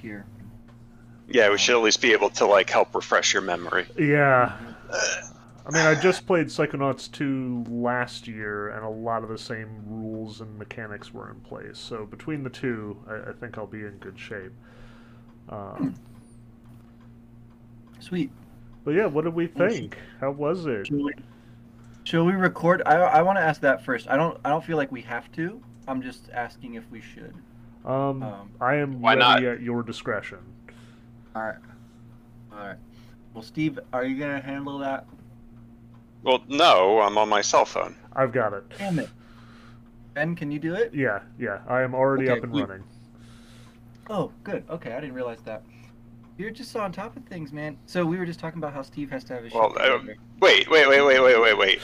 [0.00, 0.26] knowledge here.
[1.28, 3.86] Yeah, we should at least be able to like help refresh your memory.
[3.98, 4.56] Yeah.
[5.66, 9.68] I mean, I just played Psychonauts 2 last year, and a lot of the same
[9.86, 11.78] rules and mechanics were in place.
[11.78, 14.52] So between the two, I, I think I'll be in good shape.
[15.48, 15.94] Um,
[18.00, 18.32] Sweet.
[18.84, 19.98] but yeah, what did we think?
[20.18, 20.86] How was it?
[20.86, 21.12] Shall we,
[22.02, 22.82] shall we record?
[22.86, 24.08] I, I want to ask that first.
[24.08, 25.62] I don't I don't feel like we have to.
[25.86, 27.34] I'm just asking if we should.
[27.84, 29.44] Um, Um, I am Why ready not?
[29.44, 30.38] at your discretion.
[31.34, 31.54] All right.
[32.52, 32.76] All right.
[33.34, 35.06] Well, Steve, are you gonna handle that?
[36.22, 37.96] Well, no, I'm on my cell phone.
[38.14, 38.64] I've got it.
[38.76, 39.08] Damn it.
[40.14, 40.92] Ben, can you do it?
[40.92, 42.66] Yeah, yeah, I am already Okay, up and cool.
[42.66, 42.84] running.
[44.10, 44.64] Oh, good.
[44.68, 45.62] Okay, I didn't realize that.
[46.36, 47.78] You're just on top of things, man.
[47.86, 50.16] So we were just talking about how Steve has to have his Well, shit I-
[50.40, 51.80] Wait, wait, wait, wait, wait, wait, wait.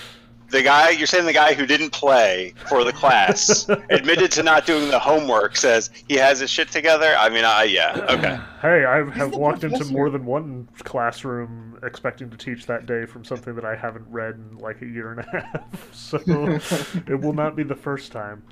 [0.51, 4.65] The guy you're saying the guy who didn't play for the class admitted to not
[4.65, 7.15] doing the homework says he has his shit together.
[7.19, 8.39] I mean, I yeah, okay.
[8.63, 13.07] Hey, I have the walked into more than one classroom expecting to teach that day
[13.07, 15.93] from something that I haven't read in like a year and a half.
[15.93, 16.19] So
[17.07, 18.43] it will not be the first time.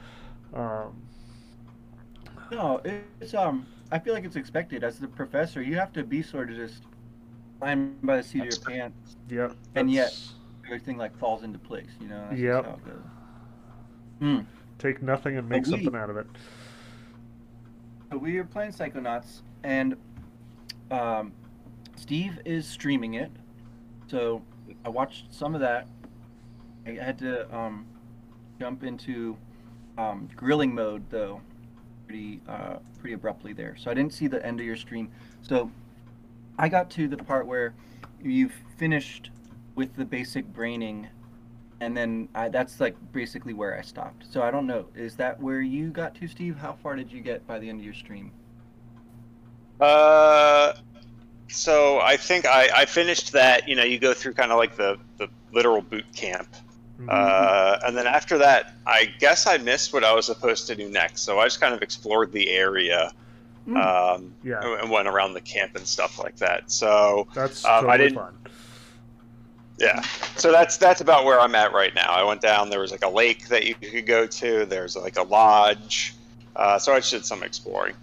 [0.52, 1.02] Um,
[2.50, 2.80] No,
[3.20, 3.66] it's um.
[3.90, 5.62] I feel like it's expected as the professor.
[5.62, 6.82] You have to be sort of just
[7.58, 9.16] flying by the seat of your pants.
[9.28, 9.56] yep.
[9.74, 10.33] And yet- that's-
[10.66, 11.88] Everything like falls into place.
[12.00, 12.26] You know.
[12.30, 12.64] That's Yep.
[12.64, 13.02] How it goes.
[14.20, 14.38] Hmm.
[14.78, 16.26] take nothing and make But we- something out of it.
[18.10, 19.96] So we are playing Psychonauts, and
[20.90, 21.32] um,
[21.96, 23.30] Steve is streaming it.
[24.06, 24.42] So
[24.84, 25.86] I watched some of that.
[26.86, 27.86] I had to um,
[28.60, 29.36] jump into
[29.98, 31.40] um, grilling mode though,
[32.06, 33.74] pretty uh, pretty abruptly there.
[33.76, 35.10] So I didn't see the end of your stream.
[35.42, 35.70] So
[36.58, 37.74] I got to the part where
[38.22, 39.30] you've finished
[39.74, 41.08] with the basic braining.
[41.80, 44.24] And then I, that's like basically where I stopped.
[44.30, 44.86] So I don't know.
[44.94, 46.56] Is that where you got to, Steve?
[46.56, 48.30] How far did you get by the end of your stream?
[49.80, 50.74] Uh,
[51.48, 53.68] so I think I, I finished that.
[53.68, 56.48] You know, you go through kind of like the the literal boot camp,
[57.00, 57.08] Mhm.
[57.10, 60.88] uh, and then after that, I guess I missed what I was supposed to do
[60.88, 61.22] next.
[61.22, 63.12] So I just kind of explored the area,
[63.66, 63.76] Hmm.
[63.76, 64.60] um, Yeah.
[64.80, 66.70] and went around the camp and stuff like that.
[66.70, 68.34] So That's um, I totally didn't- fun.
[69.78, 70.00] Yeah.
[70.36, 72.10] So that's that's about where I'm at right now.
[72.10, 72.70] I went down.
[72.70, 74.64] There was like a lake that you could go to.
[74.66, 76.14] There's like a lodge.
[76.54, 77.94] Uh, so I just did some exploring.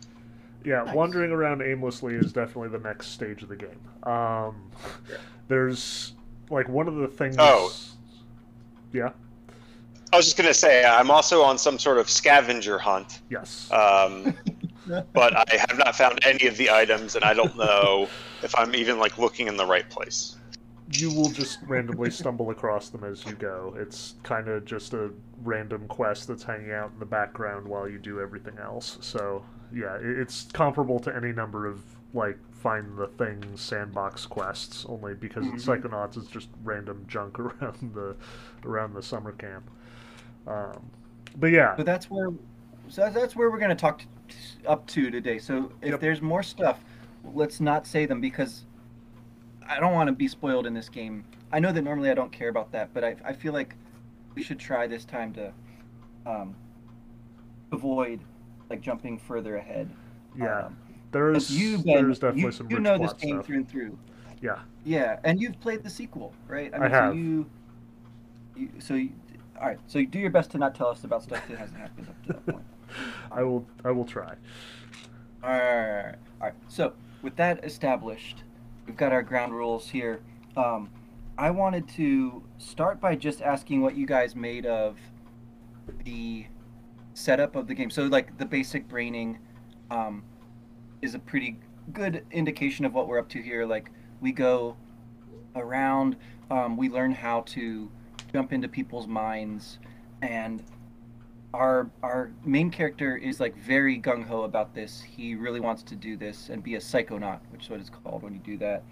[0.65, 0.93] Yeah, Nice.
[0.95, 3.79] wandering around aimlessly is definitely the next stage of the game.
[4.03, 4.69] Um,
[5.47, 6.13] there's
[6.49, 7.35] like one of the things.
[7.39, 7.73] Oh.
[8.91, 9.11] Yeah.
[10.13, 13.71] I was just gonna say I'm also on some sort of scavenger hunt, Yes.
[13.71, 14.33] um,
[15.13, 18.09] but I have not found any of the items, and I don't know
[18.43, 20.35] if I'm even like looking in the right place.
[20.99, 23.73] You will just randomly stumble across them as you go.
[23.77, 25.11] It's kind of just a
[25.43, 28.97] random quest that's hanging out in the background while you do everything else.
[29.01, 29.43] So
[29.73, 31.81] yeah, it's comparable to any number of
[32.13, 35.55] like find the things sandbox quests, only because Mhm.
[35.63, 38.15] Psychonauts it's just random junk around the
[38.65, 39.69] around the summer camp.
[40.47, 40.89] Um,
[41.37, 42.29] but yeah, So that's where,
[42.89, 44.01] so that's, where we're gonna talk
[44.67, 45.39] up to today.
[45.39, 45.99] So if Yep.
[46.01, 46.83] there's more stuff,
[47.33, 48.65] let's not say them because
[49.71, 51.23] I don't want to be spoiled in this game.
[51.51, 53.75] I know that normally I don't care about that, but I, I feel like
[54.35, 55.53] we should try this time to
[56.25, 56.55] um,
[57.71, 58.19] avoid
[58.69, 59.89] like jumping further ahead.
[60.37, 60.77] yeah, Um,
[61.11, 63.45] there's you, Ben, there's definitely you, some you know this game stuff.
[63.45, 63.97] through and through.
[64.41, 66.73] Yeah, Yeah, and you've played the sequel, right?
[66.73, 67.11] I mean, have.
[67.11, 67.49] So you,
[68.55, 69.09] you, so you,
[69.59, 69.79] all right.
[69.87, 72.21] So you do your best to not tell us about stuff that hasn't happened up
[72.23, 72.65] to that point.
[73.31, 74.35] I will I will try.
[75.43, 76.53] All right, all right.
[76.67, 78.43] So with that established,
[78.85, 80.21] we've got our ground rules here.
[80.55, 80.89] Um,
[81.37, 84.97] I wanted to start by just asking what you guys made of
[86.03, 86.45] the
[87.13, 87.89] setup of the game.
[87.89, 89.39] So like the basic braining
[89.89, 90.23] um,
[91.01, 91.59] is a pretty
[91.93, 93.65] good indication of what we're up to here.
[93.65, 94.77] Like we go
[95.55, 96.15] around,
[96.49, 97.89] um, we learn how to
[98.31, 99.79] jump into people's minds,
[100.21, 100.63] and
[101.53, 105.01] our our main character is like very gung ho about this.
[105.01, 108.23] He really wants to do this and be a psychonaut, which is what it's called
[108.23, 108.83] when you do that.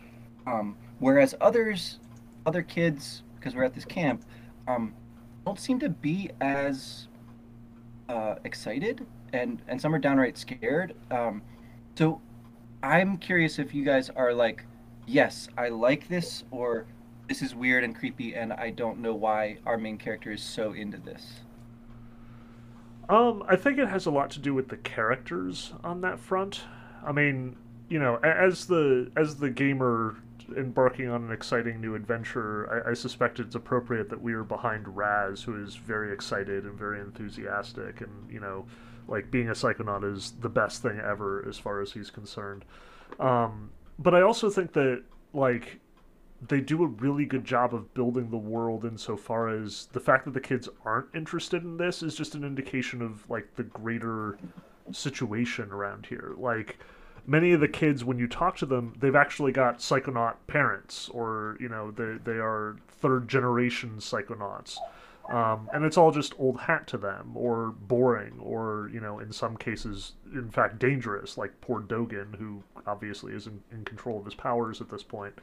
[0.46, 2.00] Um, whereas others,
[2.46, 4.26] other kids, because we're at this camp,
[4.68, 4.94] um,
[5.46, 7.08] don't seem to be as
[8.10, 10.96] uh, excited, and and some are downright scared.
[11.12, 11.42] Um,
[11.98, 12.22] so
[12.84, 14.66] I'm curious if you guys are like,
[15.06, 16.88] yes, I like this, or
[17.30, 20.74] this is weird and creepy, and I don't know why our main character is so
[20.74, 21.42] into this.
[23.10, 26.62] Um, I think it has a lot to do with the characters on that front.
[27.04, 27.58] I mean,
[27.90, 30.16] you know, as the as the gamer
[30.56, 34.96] embarking on an exciting new adventure, I, I suspect it's appropriate that we are behind
[34.96, 38.66] Raz, who is very excited and very enthusiastic, and you know,
[39.10, 42.64] Like being a psychonaut is the best thing ever as far as he's concerned.
[43.20, 45.04] Um, but I also think that
[45.34, 45.80] like
[46.48, 50.34] they do a really good job of building the world insofar as the fact that
[50.34, 54.38] the kids aren't interested in this is just an indication of like the greater
[54.92, 56.34] situation around here.
[56.38, 56.80] Like
[57.28, 61.58] many of the kids when you talk to them, they've actually got psychonaut parents or,
[61.60, 64.78] you know, they they are third generation psychonauts.
[65.30, 69.32] Um, and it's all just old hat to them, or boring, or you know, in
[69.32, 71.38] some cases, in fact, dangerous.
[71.38, 75.36] Like poor Dogen who obviously is in, in control of his powers at this point.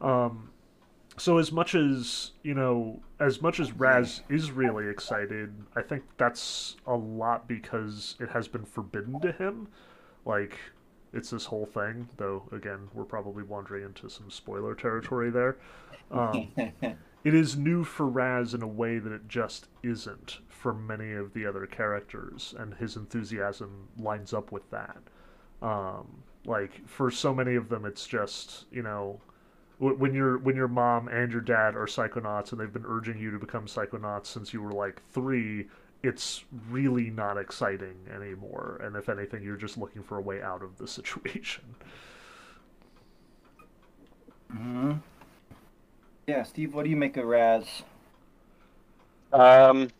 [0.00, 0.50] Um,
[1.16, 6.04] so as much as you know, as much as Raz is really excited, I think
[6.16, 9.68] that's a lot because it has been forbidden to him.
[10.24, 10.58] Like
[11.12, 12.44] it's this whole thing, though.
[12.52, 15.56] Again, we're probably wandering into some spoiler territory there.
[16.10, 16.48] Um,
[17.24, 21.32] it is new for Raz in a way that it just isn't for many of
[21.34, 24.98] the other characters, and his enthusiasm lines up with that.
[25.62, 29.20] Um, like for so many of them, it's just you know
[29.80, 33.30] when your when your mom and your dad are psychonauts and they've been urging you
[33.30, 35.68] to become psychonauts since you were like three
[36.02, 40.62] it's really not exciting anymore and if anything you're just looking for a way out
[40.62, 41.64] of the situation
[44.50, 45.00] hmm
[46.26, 47.82] Yeah, Steve, what do you make of Raz?
[49.32, 49.90] Um,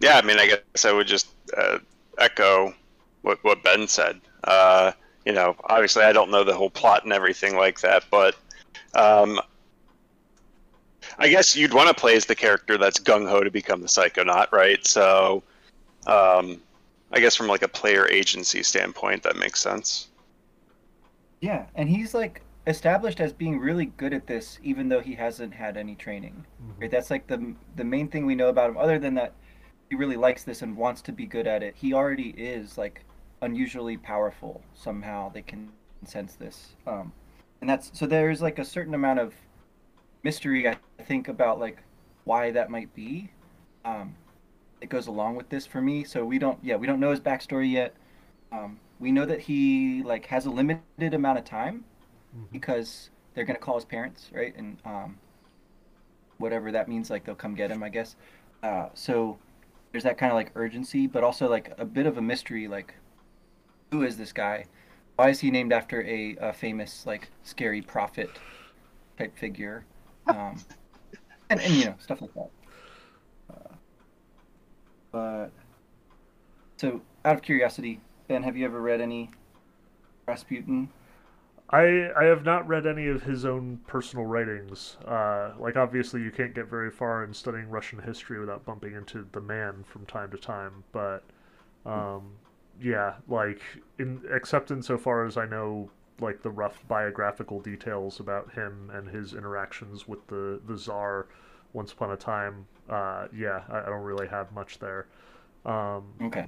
[0.00, 1.78] yeah, I mean, I guess I would just uh,
[2.18, 2.74] echo
[3.22, 4.20] what what Ben said.
[4.44, 4.92] Uh,
[5.28, 8.34] you know, obviously I don't know the whole plot and everything like that, but
[8.94, 9.38] um,
[11.18, 13.88] I guess you'd want to play as the character that's gung ho to become the
[13.88, 14.84] psychonaut, right?
[14.86, 15.42] So,
[16.06, 16.62] um,
[17.12, 20.08] I guess from like a player agency standpoint, that makes sense.
[21.42, 25.52] Yeah, and he's like established as being really good at this, even though he hasn't
[25.52, 26.46] had any training.
[26.62, 26.80] Mhm.
[26.80, 26.90] Right?
[26.90, 28.78] That's like the the main thing we know about him.
[28.78, 29.34] Other than that,
[29.90, 31.74] he really likes this and wants to be good at it.
[31.76, 33.04] He already is like
[33.42, 34.62] unusually powerful.
[34.74, 35.70] Somehow they can
[36.04, 37.12] sense this, um,
[37.60, 38.06] and that's so.
[38.06, 39.34] There's like a certain amount of
[40.22, 41.82] mystery I think about like
[42.24, 43.30] why that might be.
[43.84, 44.14] Um,
[44.80, 46.04] it goes along with this for me.
[46.04, 47.94] So we don't, yeah, we don't know his backstory yet.
[48.52, 51.84] Um, we know that he like has a limited amount of time
[52.36, 52.52] Mhm.
[52.52, 54.54] because they're gonna call his parents, right?
[54.56, 55.18] And um,
[56.38, 58.16] whatever that means, like they'll come get him, I guess.
[58.62, 59.38] Uh, so
[59.92, 62.94] there's that kind of like urgency, but also like a bit of a mystery, like
[63.90, 64.66] who is this guy?
[65.16, 68.30] Why is he named after a, a famous like scary prophet
[69.18, 69.84] type figure?
[70.28, 70.62] Um,
[71.48, 72.50] and, and you know stuff like that.
[73.50, 73.74] Uh,
[75.10, 75.48] but
[76.76, 79.30] so out of curiosity, Ben, have you ever read any
[80.26, 80.90] Rasputin?
[81.70, 84.96] I I have not read any of his own personal writings.
[85.06, 89.26] Uh, like obviously you can't get very far in studying Russian history without bumping into
[89.32, 90.84] the man from time to time.
[90.92, 91.24] But
[91.84, 92.32] um,
[92.80, 93.60] yeah, like
[93.98, 95.90] in except insofar as I know
[96.20, 101.26] like the rough biographical details about him and his interactions with the the czar
[101.72, 102.66] once upon a time.
[102.88, 105.06] Uh, yeah, I, I don't really have much there.
[105.66, 106.46] Um, Okay.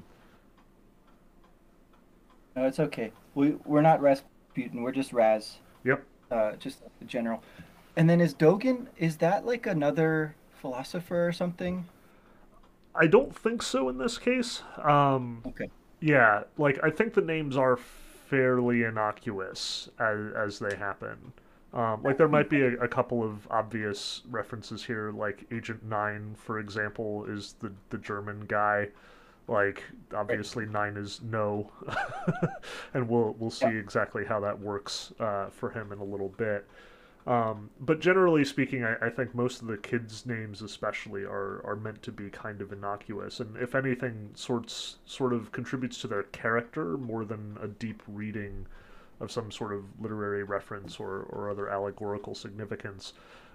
[2.56, 3.12] No, it's okay.
[3.34, 4.82] We we're not Rasputin.
[4.82, 5.58] We're just Raz.
[5.84, 6.04] yep.
[6.30, 7.42] Uh, just the general.
[7.96, 8.86] And then is Dogen?
[8.96, 11.86] Is that like another philosopher or something?
[12.94, 14.62] I don't think so in this case.
[14.82, 15.70] Um, Okay.
[16.00, 21.32] Yeah, like I think the names are fairly innocuous as as they happen.
[21.72, 26.34] Um, like there might be a, a couple of obvious references here, like Agent Nein,
[26.36, 28.88] for example, is the the German guy.
[29.46, 29.82] Like
[30.14, 31.70] obviously Nein is no,
[32.94, 36.66] and we'll we'll see exactly how that works uh, for him in a little bit.
[37.26, 41.76] Um, but generally speaking, I, I think most of the kids' names, especially, are are
[41.76, 46.22] meant to be kind of innocuous, and if anything, sorts sort of contributes to their
[46.24, 48.66] character more than a deep reading
[49.20, 53.12] of some sort of literary reference or, or other allegorical significance.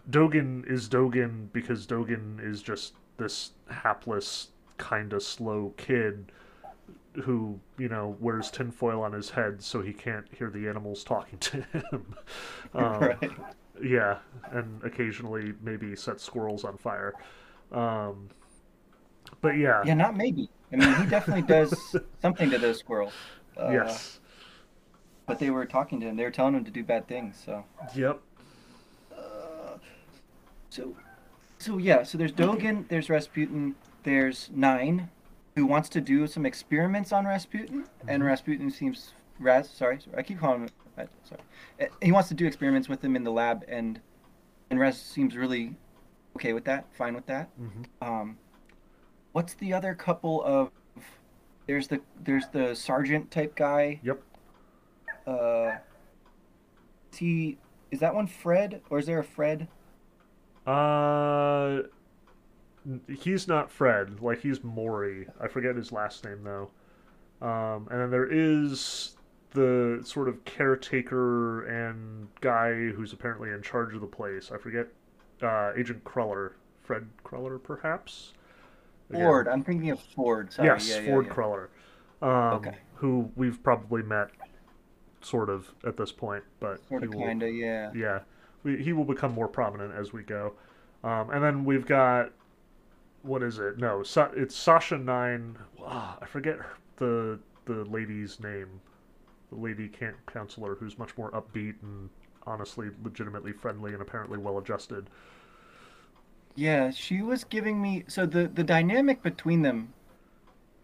[0.10, 6.32] Dogen is Dogen because Dogen is just this hapless, kind of slow kid
[7.24, 11.40] who, you know, wears tinfoil on his head so he can't hear the animals talking
[11.40, 12.16] to him.
[12.74, 13.32] Um, right.
[13.82, 14.18] yeah,
[14.52, 17.14] and occasionally maybe set squirrels on fire.
[17.72, 18.28] Um,
[19.40, 20.50] but yeah, Yeah, not maybe.
[20.74, 23.14] I mean, he definitely does something to those squirrels.
[23.58, 24.20] Uh, yes,
[25.26, 26.18] But they were talking to him.
[26.18, 27.42] They were telling him to do bad things.
[27.46, 27.64] So.
[27.96, 28.20] yep,
[29.18, 29.78] Uh,
[30.70, 30.96] so,
[31.60, 32.04] so yeah.
[32.04, 32.90] So there's Dogen.
[32.90, 33.76] There's Rasputin.
[34.04, 35.10] There's Nein,
[35.56, 38.26] who wants to do some experiments on Rasputin, and Mhm.
[38.28, 39.70] Rasputin seems Raz.
[39.70, 40.70] Sorry, I keep calling him.
[40.98, 41.42] uh, Sorry.
[41.82, 44.00] Uh, He wants to do experiments with him in the lab, and
[44.70, 45.76] and Raz seems really
[46.36, 46.86] okay with that.
[46.94, 47.50] Fine with that.
[47.58, 48.38] hmm Um,
[49.32, 50.72] what's the other couple of
[51.68, 54.00] there's the there's the sergeant type guy.
[54.04, 54.22] Yep.
[55.28, 55.78] Uh,
[57.12, 57.58] is he
[57.92, 59.68] is that one Fred or is there a Fred?
[60.68, 61.84] Uh,
[63.08, 64.22] he's not Fred.
[64.22, 65.28] Like he's Maury.
[65.40, 66.70] I forget his last name though.
[67.46, 69.16] Um, and then there is
[69.52, 74.52] the sort of caretaker and guy who's apparently in charge of the place.
[74.54, 74.88] I forget.
[75.42, 78.32] Uh, Agent Cruller, Fred Cruller, perhaps.
[79.10, 79.48] Again, Ford.
[79.50, 80.52] I'm thinking of Ford.
[80.54, 80.70] Sorry.
[80.70, 81.32] yes, yeah, yeah, Ford yeah.
[81.34, 81.70] Cruller.
[82.22, 82.76] Um, Okay.
[82.96, 84.30] Who we've probably met,
[85.22, 87.92] sort of at this point, but Sort he of, will- kinda, yeah.
[87.94, 88.20] yeah,
[88.64, 90.54] we, he will become more prominent as we go.
[91.04, 92.32] Um, and then we've got
[93.26, 93.78] what is it?
[93.78, 95.58] No, Sa- it's Sasha Nein.
[95.82, 98.82] Ah, I forget her- the the lady's name.
[99.50, 102.10] The lady camp counselor who's much more upbeat and
[102.48, 105.10] honestly, legitimately friendly and apparently well adjusted.
[106.56, 109.94] Yeah, she was giving me so the the dynamic between them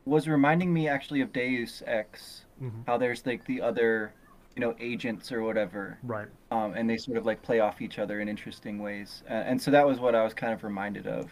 [0.05, 2.45] was reminding me actually of Deus Ex.
[2.61, 2.85] Mhm.
[2.87, 4.13] How there's like the other,
[4.55, 6.27] you know, agents or whatever, Right.
[6.51, 9.23] um, and they sort of like play off each other in interesting ways.
[9.29, 11.31] Uh, and so that was what I was kind of reminded of.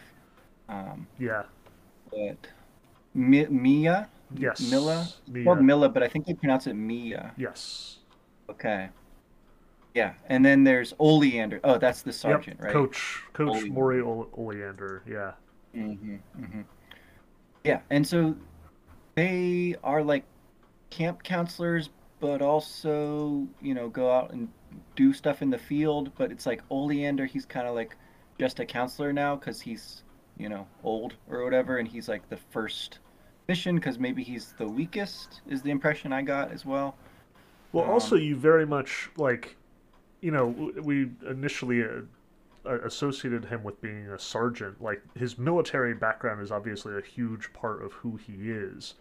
[0.70, 1.42] Um, Yeah.
[2.10, 2.48] but
[3.14, 4.70] Mi- Mia, Yes.
[4.70, 5.06] Mila.
[5.26, 5.44] Mia.
[5.44, 7.32] called Milla, but I think they pronounce it Mia.
[7.36, 7.98] Yes.
[8.48, 8.88] Okay.
[9.94, 11.58] Yeah, and then there's Oleander.
[11.64, 12.64] Oh, that's the sergeant, yep.
[12.66, 12.72] right?
[12.72, 13.72] Coach Coach Oleander.
[13.72, 15.02] Maury Ole- Oleander.
[15.06, 15.32] Yeah.
[15.72, 16.60] hmm hmm
[17.64, 18.36] Yeah, and so
[19.16, 20.24] they are like
[20.90, 24.48] camp counselors, but also you know go out and
[24.94, 26.12] do stuff in the field.
[26.16, 27.96] But it's like Oleander, he's kind of like
[28.38, 30.04] just a counselor now because he's
[30.40, 32.98] you know old or whatever, and he's like the first
[33.48, 35.42] mission because maybe he's the weakest.
[35.46, 36.96] Is the impression I got as well.
[37.72, 39.56] Well, Um, also you very much like,
[40.22, 40.46] you know,
[40.82, 42.02] we initially uh,
[42.82, 44.82] associated him with being a sergeant.
[44.82, 48.94] Like his military background is obviously a huge part of who he is.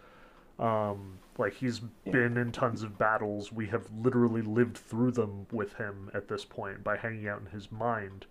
[0.59, 2.11] Um, like he's Yeah.
[2.11, 3.51] been in tons of battles.
[3.51, 7.47] We have literally lived through them with him at this point by hanging out in
[7.47, 8.27] his mind.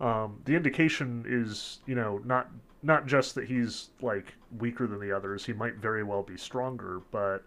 [0.00, 2.50] Um, the indication is, you know, not
[2.82, 5.46] not just that he's like weaker than the others.
[5.46, 7.44] He might very well be stronger, but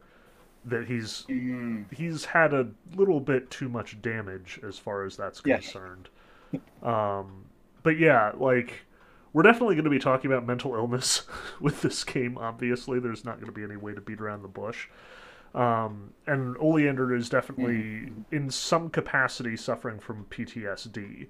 [0.65, 5.41] that he's Mm, he's had a little bit too much damage as far as that's
[5.43, 5.57] Yeah.
[5.61, 6.09] concerned.
[6.83, 7.45] Um,
[7.83, 8.85] but yeah, like
[9.33, 11.23] we're definitely going to be talking about mental illness
[11.61, 12.37] with this game.
[12.37, 14.87] Obviously, there's not going to be any way to beat around the bush.
[15.55, 21.27] Um, and Oleander is definitely, in some capacity, suffering from PTSD.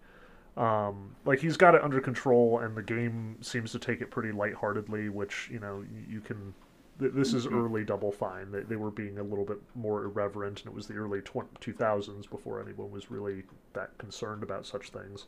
[0.58, 4.32] Um, like he's got it under control, and the game seems to take it pretty
[4.32, 6.54] lightheartedly, which you know you, can.
[7.00, 7.54] th- This is Mhm.
[7.54, 8.52] early Double Fine.
[8.52, 11.62] They, they were being a little bit more irreverent, and it was the early tw-
[11.62, 15.28] 2000s before anyone was really that concerned about such things.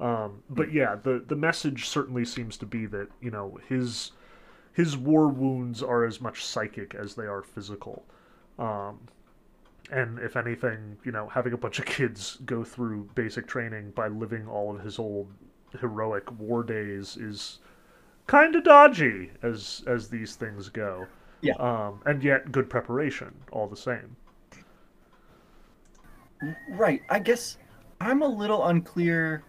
[0.00, 4.12] Um, but yeah, the the message certainly seems to be that you know his
[4.72, 8.04] his war wounds are as much psychic as they are physical.
[8.58, 9.00] Um,
[9.90, 14.08] and if anything, you know, having a bunch of kids go through basic training by
[14.08, 15.28] living all of his old
[15.80, 17.58] heroic war days is
[18.26, 21.06] kind of dodgy as as these things go.
[21.40, 21.54] Yeah.
[21.54, 24.16] Um, and yet good preparation all the same.
[26.70, 27.02] Right.
[27.08, 27.58] I guess
[28.00, 29.42] I'm a little unclear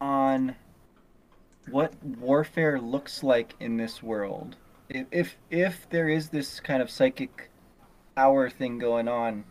[0.00, 0.54] on
[1.70, 4.56] what warfare looks like in this world.
[4.88, 7.49] If if, if there is this kind of psychic
[8.16, 9.44] power thing going on,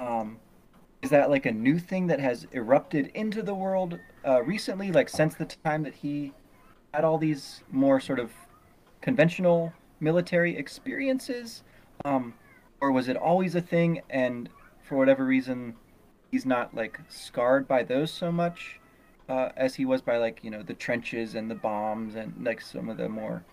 [0.00, 0.38] um,
[1.02, 5.08] is that like a new thing that has erupted into the world uh, recently, like
[5.08, 6.32] since the time that he
[6.92, 8.32] had all these more sort of
[9.00, 11.62] conventional military experiences?
[12.04, 12.34] Um,
[12.80, 14.48] or was it always a thing and
[14.82, 15.74] for whatever reason
[16.30, 18.80] he's not like scarred by those so much
[19.28, 22.60] uh, as he was by like you know the trenches and the bombs and like
[22.60, 23.44] some of the more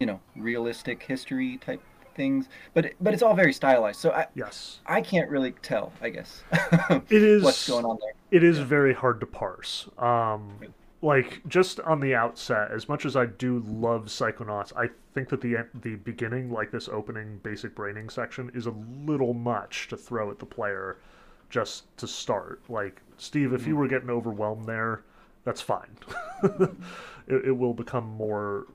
[0.00, 1.82] you know realistic history type
[2.14, 4.80] things but but it's all very stylized so i Yes.
[4.86, 6.42] i can't really tell i guess
[6.90, 9.88] It is what's going on there It is very hard to parse.
[9.98, 10.58] Um,
[11.02, 15.40] like just on the outset, as much as I do love Psychonauts, I think that
[15.40, 18.70] the the beginning, like this opening basic braining section, is a
[19.04, 20.96] little much to throw at the player
[21.50, 22.62] just to start.
[22.68, 25.02] Like Steve, if you were getting overwhelmed there,
[25.44, 25.90] that's fine.
[27.26, 28.66] it, it will become more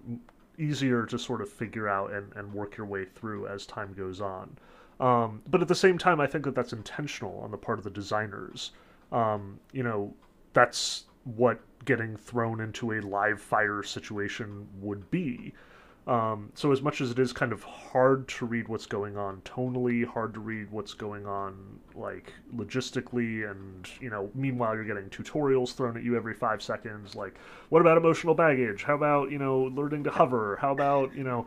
[0.57, 4.21] easier to sort of figure out and, and work your way through as time goes
[4.21, 4.57] on.
[4.99, 7.83] Um, but at the same time, I think that that's intentional on the part of
[7.83, 8.71] the designers.
[9.11, 10.13] Um, you know,
[10.53, 15.53] that's what getting thrown into a live fire situation would be.
[16.07, 19.41] Um, so as much as it is kind of hard to read what's going on
[19.41, 25.09] tonally, hard to read what's going on like logistically, and you know, meanwhile you're getting
[25.09, 27.13] tutorials thrown at you every five seconds.
[27.13, 27.35] Like,
[27.69, 28.83] what about emotional baggage?
[28.83, 30.57] How about you know learning to hover?
[30.61, 31.45] How about you know,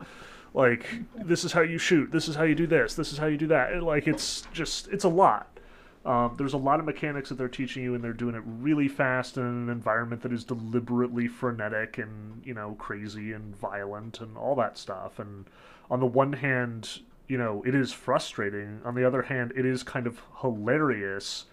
[0.53, 3.25] like this is how you shoot this is how you do this this is how
[3.25, 5.59] you do that and, like it's just it's a lot
[6.05, 8.87] um, there's a lot of mechanics that they're teaching you and they're doing it really
[8.87, 14.35] fast in an environment that is deliberately frenetic and you know crazy and violent and
[14.37, 15.19] all that stuff.
[15.19, 15.45] And
[15.89, 18.81] on the one hand you know it is frustrating.
[18.83, 21.45] On the other hand it is kind of hilarious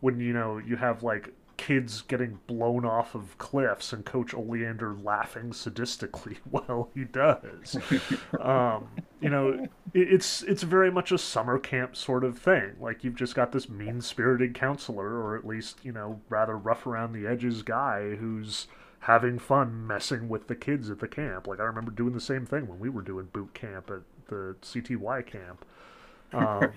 [0.00, 4.94] when you know you have like kids getting blown off of cliffs and Coach Oleander
[4.94, 7.76] laughing sadistically while he does.
[8.40, 8.88] um,
[9.20, 12.72] you know, it's it's very much a summer camp sort of thing.
[12.80, 16.86] Like you've just got this mean spirited counselor, or at least you know rather rough
[16.86, 18.66] around the edges guy who's
[19.00, 21.46] having fun messing with the kids at the camp.
[21.46, 24.56] Like I remember doing the same thing when we were doing boot camp at the
[24.62, 25.64] CTY camp.
[26.34, 26.72] Um,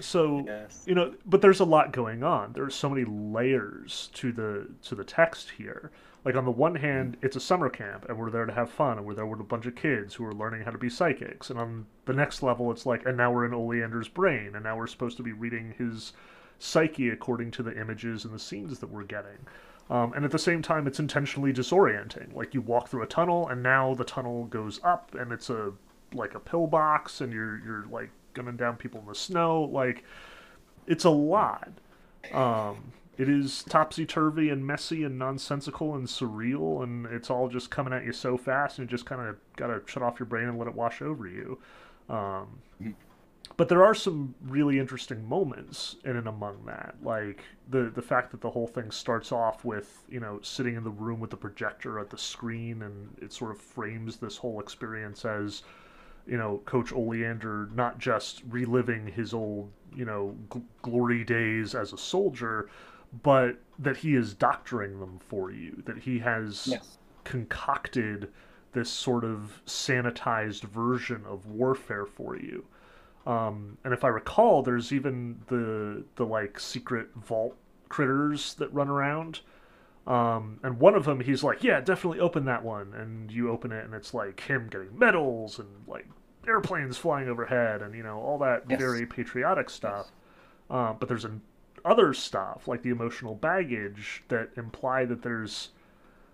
[0.00, 0.84] so Yes.
[0.86, 2.52] you know but there's a lot going on.
[2.52, 5.90] There's so many layers to the to the text here.
[6.24, 8.98] Like on the one hand it's a summer camp and we're there to have fun
[8.98, 11.50] and we're there with a bunch of kids who are learning how to be psychics.
[11.50, 14.76] And on the next level it's like and now we're in oleander's brain and now
[14.76, 16.12] we're supposed to be reading his
[16.58, 19.38] psyche according to the images and the scenes that we're getting.
[19.90, 22.34] Um, and at the same time it's intentionally disorienting.
[22.34, 25.72] Like you walk through a tunnel and now the tunnel goes up and it's a
[26.14, 30.04] like a pillbox and you're you're like gunning down people in the snow like
[30.86, 31.70] it's a lot
[32.32, 37.68] um, it is topsy turvy and messy and nonsensical and surreal, and it's all just
[37.68, 40.26] coming at you so fast, and you just kind of got to shut off your
[40.26, 41.58] brain and let it wash over you.
[42.08, 42.60] Um,
[43.56, 48.30] but there are some really interesting moments in and among that, like the the fact
[48.30, 51.36] that the whole thing starts off with you know sitting in the room with the
[51.36, 55.64] projector at the screen, and it sort of frames this whole experience as
[56.28, 61.92] you know, Coach Oleander not just reliving his old, you know, gl- glory days as
[61.92, 62.68] a soldier,
[63.22, 66.98] but that he is doctoring them for you, that he has Yes.
[67.24, 68.30] concocted
[68.72, 72.64] this sort of sanitized version of warfare for you.
[73.26, 77.56] Um, and if I recall, there's even the the like secret vault
[77.88, 79.40] critters that run around.
[80.08, 83.72] Um, and one of them, he's like, "Yeah, definitely open that one." And you open
[83.72, 86.08] it, and it's like him getting medals and like
[86.48, 88.78] airplanes flying overhead, and you know all that Yes.
[88.78, 90.08] very patriotic stuff.
[90.70, 91.42] Um, but there's an,
[91.84, 95.70] other stuff like the emotional baggage that imply that there's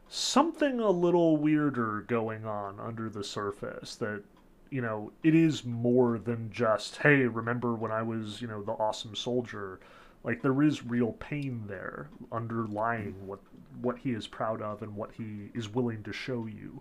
[0.09, 3.97] something a little weirder going on under the surface.
[3.97, 4.23] That
[4.71, 8.73] you know it is more than just, "Hey, remember when I was you know the
[8.73, 9.81] awesome soldier."
[10.25, 13.41] Like there is real pain there underlying what
[13.83, 16.81] what he is proud of and what he is willing to show you.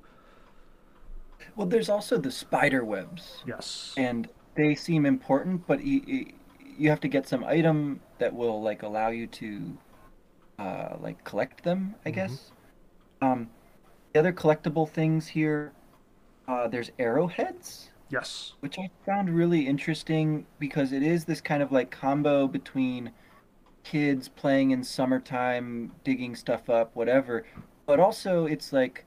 [1.56, 3.94] Well, there's also the spider webs, Yes.
[3.98, 6.32] and they seem important, but you,
[6.86, 9.78] have to get some item that will like allow you to,
[10.60, 11.96] uh, like collect them.
[12.06, 12.16] I Mhm.
[12.16, 12.52] guess.
[13.22, 13.50] Um,
[14.14, 15.74] the other collectible things here,
[16.48, 17.90] uh, there's arrowheads.
[18.10, 18.54] Yes.
[18.60, 23.12] which I found really interesting because it is this kind of like combo between
[23.84, 27.46] kids playing in summertime, digging stuff up, whatever,
[27.86, 29.06] but also it's like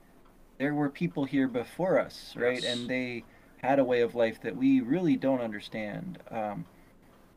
[0.59, 2.63] there were people here before us, right?
[2.63, 2.73] Yes.
[2.73, 3.25] And they
[3.57, 6.65] had a way of life that we really don't understand, um,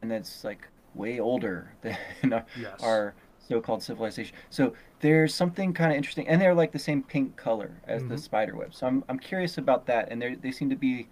[0.03, 2.81] and that's like way older than our, Yes.
[2.81, 4.37] our so-called civilization.
[4.50, 8.16] So there's something kind of interesting, and they're like the same pink color as the
[8.16, 8.18] Mhm.
[8.18, 8.74] spider web.
[8.74, 11.09] So I'm I'm curious about that, and they they seem to be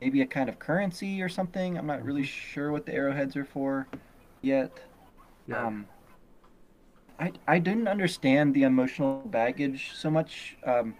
[0.00, 1.78] maybe a kind of currency or something.
[1.78, 2.26] I'm not really Mhm.
[2.26, 3.88] sure what the arrowheads are for
[4.42, 4.80] yet.
[5.46, 5.66] Yeah.
[5.66, 5.86] Um,
[7.18, 10.56] I I didn't understand the emotional baggage so much.
[10.64, 10.94] Um,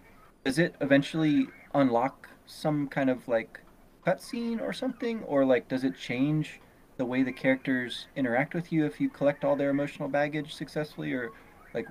[0.45, 3.61] does it eventually unlock some kind of like
[4.07, 6.61] cutscene or something, or like does it change
[6.97, 11.13] the way the characters interact with you if you collect all their emotional baggage successfully,
[11.13, 11.33] or
[11.73, 11.89] like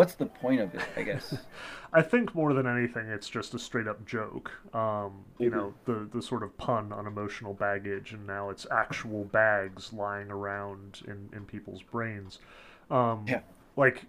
[0.00, 0.82] what's the point of it?
[0.96, 1.34] I guess.
[1.92, 4.50] I think more than anything, it's just a straight up joke.
[4.74, 5.52] Um, you Mhm.
[5.52, 10.30] know, the the sort of pun on emotional baggage, and now it's actual bags lying
[10.30, 12.38] around in in people's brains.
[12.90, 13.42] Um, Yeah.
[13.76, 14.06] Like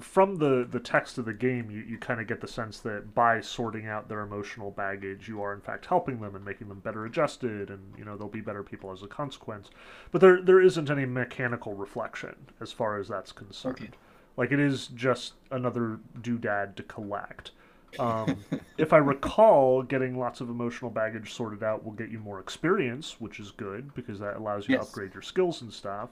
[0.00, 3.14] from the the text of the game, you, you kind of get the sense that
[3.14, 6.80] by sorting out their emotional baggage, you are in fact helping them and making them
[6.80, 9.70] better adjusted, and you know they'll be better people as a consequence.
[10.12, 13.76] But there there isn't any mechanical reflection as far as that's concerned.
[13.82, 13.90] Okay.
[14.38, 17.50] Like it is just another doodad to collect.
[17.98, 18.38] Um,
[18.78, 23.20] if I recall, getting lots of emotional baggage sorted out will get you more experience,
[23.20, 26.10] which is good because that allows you to upgrade your skills and stuff.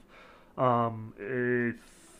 [0.58, 1.78] Um, I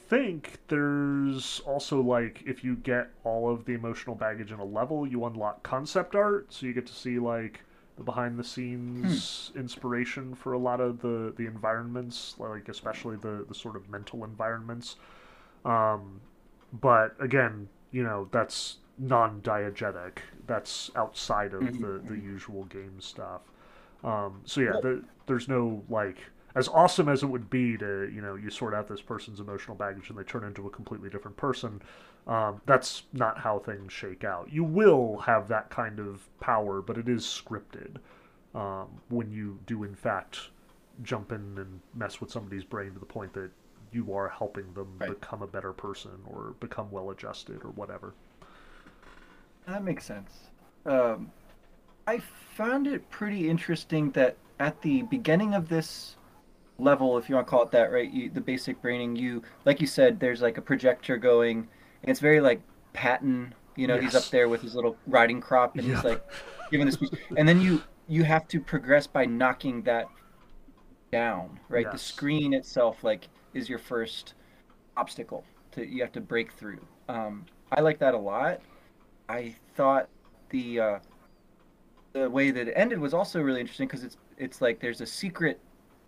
[0.08, 5.08] think there's also like if you get all of the emotional baggage in a level,
[5.08, 7.62] you unlock concept art, so you get to see like
[7.96, 13.44] the behind the scenes inspiration for a lot of the the environments, like especially the
[13.48, 14.94] the sort of mental environments.
[15.66, 16.20] Um,
[16.80, 20.18] but again, you know, that's non-diegetic.
[20.46, 23.42] That's outside of the, the usual game stuff.
[24.04, 26.18] Um, so yeah, the, there's no like
[26.54, 29.76] as awesome as it would be to you know you sort out this person's emotional
[29.76, 31.82] baggage and they turn into a completely different person.
[32.26, 34.48] Um, that's not how things shake out.
[34.52, 37.96] You will have that kind of power, but it is scripted
[38.54, 40.50] um, when you do in fact
[41.02, 43.50] jump in and mess with somebody's brain to the point that
[43.96, 45.10] you are helping them Right.
[45.14, 48.14] become a better person or become well adjusted or whatever.
[49.66, 50.50] That makes sense.
[50.84, 51.32] Um,
[52.06, 56.16] I found it pretty interesting that at the beginning of this
[56.78, 58.10] level, if you want to call it that, right?
[58.10, 61.68] You, the basic braining, you like you said, there's like a projector going,
[62.02, 62.62] and it's very like
[62.94, 63.54] Patton.
[63.76, 65.88] You know, he's up there with his little riding crop, and Yeah.
[65.88, 66.22] he's like
[66.70, 70.10] giving the speech, and then you you have to progress by knocking that
[71.12, 71.90] down, right?
[71.90, 74.34] The screen itself, like, is your first
[74.96, 76.78] obstacle to you have to break through.
[77.08, 78.60] Um, I like that a lot.
[79.28, 80.08] I thought
[80.50, 80.98] the uh,
[82.12, 85.06] the way that it ended was also really interesting because it's it's like there's a
[85.06, 85.58] secret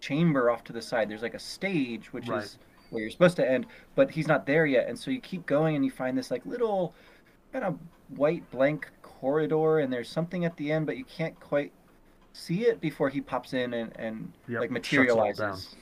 [0.01, 1.09] chamber off to the side.
[1.09, 2.45] There's like a stage which Right.
[2.45, 2.59] is
[2.91, 5.77] where you're supposed to end, but he's not there yet, and so you keep going
[5.77, 6.95] and you find this like little
[7.53, 7.79] kind of
[8.17, 11.73] white blank corridor, and there's something at the end, but you can't quite
[12.33, 15.27] see it before he pops in and and Yep, like shuts it all down.
[15.27, 15.77] materializes.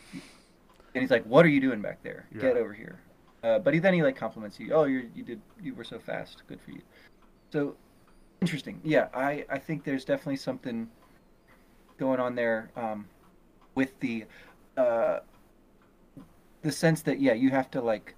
[0.97, 2.27] And he's like, "What are you doing back there?
[2.35, 2.41] Yeah.
[2.41, 2.99] Get over here."
[3.43, 4.73] Uh, but he then he like compliments you.
[4.73, 6.43] Oh, you you did you were so fast.
[6.49, 6.81] Good for you.
[7.53, 7.77] So
[8.41, 8.81] interesting.
[8.83, 10.89] Yeah, I I think there's definitely something
[11.99, 13.07] going on there um,
[13.75, 14.25] with the
[14.77, 15.21] uh,
[16.63, 18.15] the sense that yeah you have to like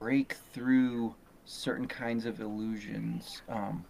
[0.00, 3.42] break through certain kinds of illusions.
[3.48, 3.84] Um,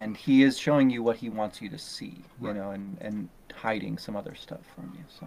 [0.00, 2.56] and he is showing you what he wants you to see, you Right.
[2.56, 5.04] know, and, and hiding some other stuff from you.
[5.08, 5.26] So,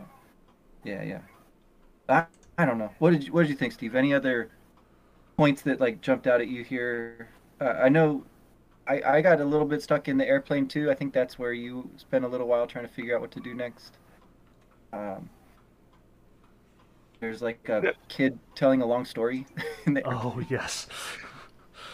[0.84, 1.20] yeah, yeah.
[2.10, 2.26] I,
[2.58, 2.92] I don't know.
[3.00, 3.96] What did you, what did you think, Steve?
[3.96, 4.52] Any other
[5.38, 7.30] points that like jumped out at you here?
[7.60, 8.24] Uh, I know
[8.88, 10.92] I, I got a little bit stuck in the airplane too.
[10.92, 13.40] I think that's where you spent a little while trying to figure out what to
[13.40, 13.98] do next.
[14.92, 15.30] Um,
[17.20, 19.48] there's like a kid telling a long story
[19.86, 20.88] in the Oh yes.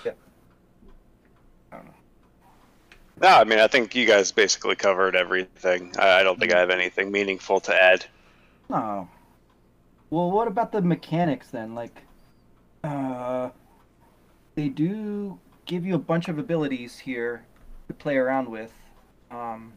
[0.03, 0.13] Yeah.
[1.71, 1.93] I don't know.
[3.21, 5.93] No, I mean, I think you guys basically covered everything.
[5.99, 8.05] I, I don't think I have anything meaningful to add.
[8.71, 9.07] Oh.
[10.09, 11.75] Well, what about the mechanics then?
[11.75, 12.01] Like,
[12.83, 13.49] uh,
[14.55, 17.45] they do give you a bunch of abilities here
[17.87, 18.73] to play around with.
[19.29, 19.73] Um,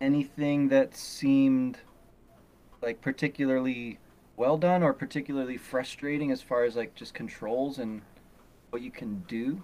[0.00, 1.78] anything that seemed
[2.82, 3.98] like particularly
[4.36, 8.02] well done or particularly frustrating as far as like just controls and
[8.70, 9.62] what you can do?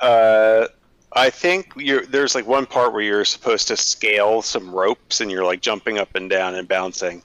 [0.00, 0.66] Uh,
[1.12, 1.74] I think
[2.10, 5.98] there's like one part where you're supposed to scale some ropes and you're like jumping
[5.98, 7.22] up and down and bouncing.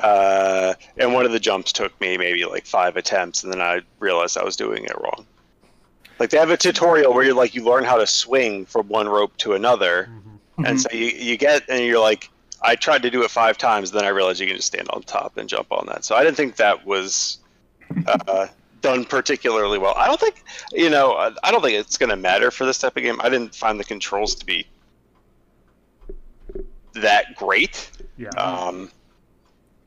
[0.00, 3.80] Uh, and one of the jumps took me maybe like five attempts, and then I
[3.98, 5.26] realized I was doing it wrong.
[6.18, 9.08] Like they have a tutorial where you like you learn how to swing from one
[9.08, 10.08] rope to another,
[10.58, 10.66] Mhm.
[10.68, 12.28] and so you, you get and you're like
[12.62, 15.02] I tried to do it five times, then I realized you can just stand on
[15.02, 16.04] top and jump on that.
[16.04, 17.38] So I didn't think that was
[18.06, 18.48] uh,
[18.82, 19.94] done particularly well.
[19.96, 22.78] I don't think you know I I don't think it's going to matter for this
[22.78, 23.18] type of game.
[23.22, 24.66] I didn't find the controls to be
[26.94, 27.90] that great.
[28.16, 28.28] Yeah.
[28.30, 28.90] Um,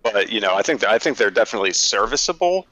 [0.04, 2.68] but you know, I think I think they're definitely serviceable.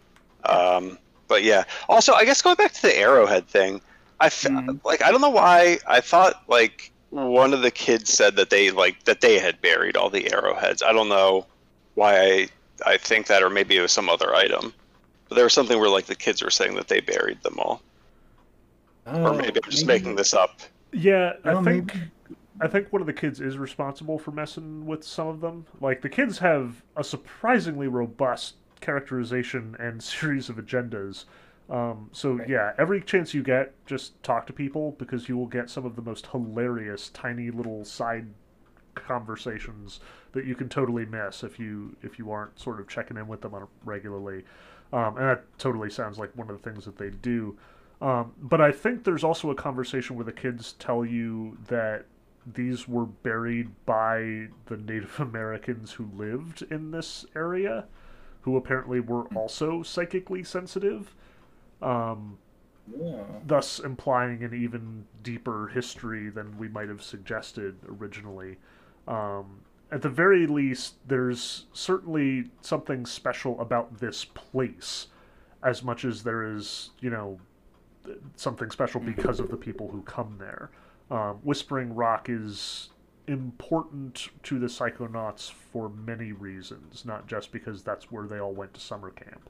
[0.45, 3.81] Um, but yeah, also I guess going back to the arrowhead thing,
[4.19, 4.79] I f- Mhm.
[4.83, 8.71] like I don't know why I thought like one of the kids said that they
[8.71, 10.81] like that they had buried all the arrowheads.
[10.83, 11.45] I don't know
[11.95, 12.47] why I
[12.85, 14.73] I think that, or maybe it was some other item.
[15.29, 17.81] But there was something where like the kids were saying that they buried them all,
[19.05, 20.59] or maybe I'm just making this up.
[20.91, 22.07] Yeah, I Well, think maybe-
[22.61, 25.65] I think one of the kids is responsible for messing with some of them.
[25.79, 31.25] Like the kids have a surprisingly robust characterization and series of agendas.
[31.69, 32.49] Um, so Right.
[32.49, 35.95] yeah, every chance you get, just talk to people because you will get some of
[35.95, 38.27] the most hilarious, tiny little side
[38.95, 39.99] conversations
[40.33, 43.41] that you can totally miss if you if you aren't sort of checking in with
[43.41, 44.43] them on regularly.
[44.93, 47.57] Um, and that totally sounds like one of the things that they do.
[48.01, 52.05] Um, but I think there's also a conversation where the kids tell you that
[52.45, 57.85] these were buried by the Native Americans who lived in this area,
[58.41, 61.15] who apparently were also psychically sensitive,
[61.81, 62.37] um,
[62.95, 63.23] Yeah.
[63.45, 68.57] thus implying an even deeper history than we might have suggested originally.
[69.07, 75.07] Um, at the very least, there's certainly something special about this place,
[75.63, 77.39] as much as there is, you know,
[78.35, 80.71] something special because of the people who come there.
[81.11, 82.89] Um, Whispering Rock is
[83.27, 88.73] important to the Psychonauts for many reasons, not just because that's where they all went
[88.75, 89.49] to summer camp.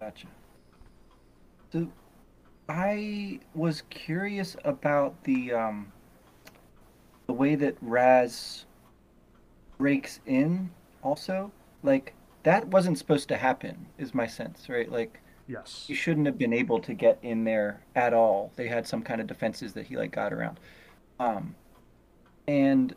[0.00, 0.28] Gotcha.
[1.70, 1.88] So,
[2.66, 5.92] I was curious about the um,
[7.26, 8.64] the way that Raz
[9.76, 10.70] breaks in.
[11.02, 13.86] Also, like that wasn't supposed to happen.
[13.98, 14.90] Is my sense right?
[14.90, 15.84] Like Yes.
[15.86, 18.50] he shouldn't have been able to get in there at all.
[18.56, 20.58] They had some kind of defenses that he like got around.
[21.20, 21.54] Um,
[22.48, 22.94] and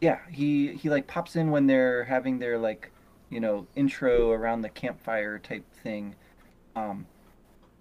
[0.00, 2.90] yeah, he he like pops in when they're having their like
[3.30, 6.14] you know intro around the campfire type thing.
[6.76, 7.06] Um,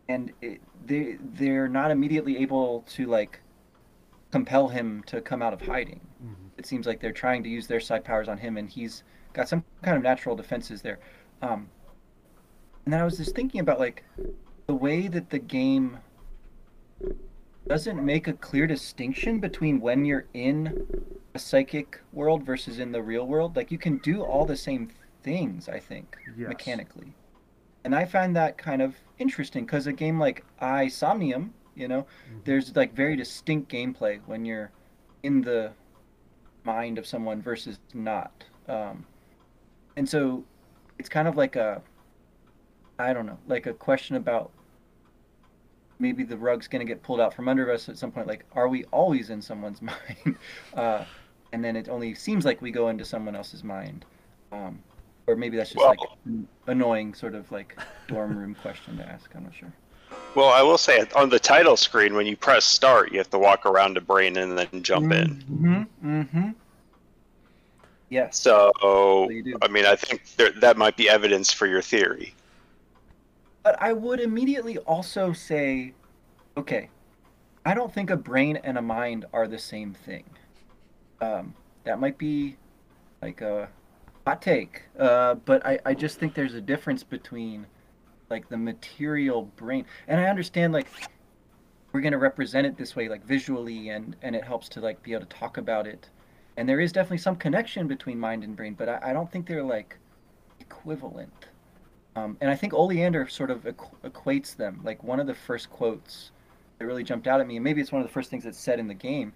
[0.08, 3.39] and it, they they're not immediately able to like
[4.32, 6.01] compel him to come out of hiding.
[6.23, 6.49] Mhm.
[6.58, 9.03] It seems like they're trying to use their side powers on him, and he's
[9.34, 10.99] got some kind of natural defenses there.
[11.41, 11.69] Um,
[12.89, 14.04] and then I was just thinking about like
[14.65, 15.99] the way that the game
[17.67, 20.88] doesn't make a clear distinction between when you're in
[21.36, 23.56] a psychic world versus in the real world.
[23.56, 24.89] Like you can do all the same
[25.21, 26.49] things, I think, Yes.
[26.49, 27.13] mechanically.
[27.84, 32.02] And I find that kind of interesting because a game like AI Somnium, you know,
[32.02, 32.43] Mhm.
[32.45, 34.71] there's like very distinct gameplay when you're
[35.21, 35.73] in the
[36.63, 38.45] mind of someone versus not.
[38.67, 39.06] Um,
[39.95, 40.43] and so
[40.97, 41.84] it's kind of like a,
[43.00, 44.52] I don't know, like a question about
[46.00, 48.28] maybe the rug's going to get pulled out from under us at some point.
[48.28, 50.38] Like, are we always in someone's mind?
[50.74, 51.06] Uh,
[51.54, 54.06] and then it only seems like we go into someone else's mind.
[54.52, 54.80] Um,
[55.28, 59.06] or maybe that's just Well- like an annoying sort of like dorm room question to
[59.06, 59.32] ask.
[59.34, 59.72] I'm not sure.
[60.36, 63.38] Well, I will say on the title screen, when you press start, you have to
[63.38, 65.36] walk around a brain and then jump in.
[65.36, 66.10] Mm-hmm.
[66.22, 66.50] Mm-hmm.
[68.10, 68.40] Yes.
[68.40, 68.72] So,
[69.30, 69.56] do.
[69.62, 72.34] I mean, I think there, that might be evidence for your theory.
[73.69, 75.93] But I would immediately also say,
[76.58, 76.89] okay,
[77.63, 80.23] I don't think a brain and a mind are the same thing.
[81.21, 81.53] Um,
[81.84, 82.58] that might be
[83.21, 83.69] like a
[84.25, 87.67] hot take, uh, but I, I just think there's a difference between
[88.32, 90.88] like the material brain, and I understand like
[91.91, 95.13] we're gonna represent it this way, like visually, and and it helps to like be
[95.13, 96.10] able to talk about it,
[96.58, 99.45] and there is definitely some connection between mind and brain, but I, I don't think
[99.45, 99.95] they're like
[100.60, 101.49] equivalent.
[102.15, 104.82] Um, and I think Oleander sort of equ- equates them.
[104.84, 106.32] Like one of the first quotes
[106.78, 108.60] that really jumped out at me, and maybe it's one of the first things that's
[108.60, 109.34] said in the game,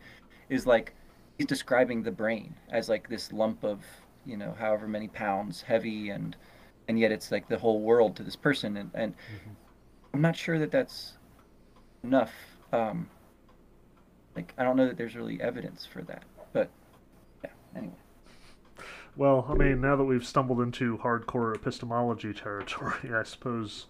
[0.50, 0.94] is like
[1.38, 3.84] he's describing the brain as like this lump of
[4.26, 6.36] you know however many pounds heavy and
[6.88, 9.56] and yet it's like the whole world to this person and, and Mhm.
[10.14, 11.18] i'm not sure that that's
[12.04, 12.32] enough
[12.72, 13.10] um
[14.36, 16.70] like i don't know that there's really evidence for that but
[17.44, 17.94] yeah anyway
[19.16, 23.86] Well, I mean, now that we've stumbled into hardcore epistemology territory, I suppose.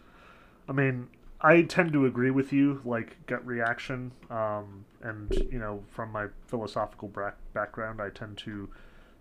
[0.68, 1.08] I mean,
[1.42, 6.28] I tend to agree with you, like gut reaction, um, and you know, from my
[6.48, 8.70] philosophical bra- background, I tend to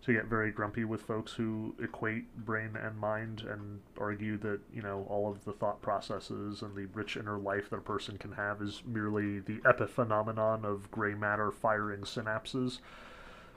[0.03, 4.83] to get very grumpy with folks who equate brain and mind and argue that you
[4.83, 8.33] know all of the thought processes and the rich inner life that a person can
[8.33, 12.81] have is merely the epiphenomenon of gray matter firing synapses.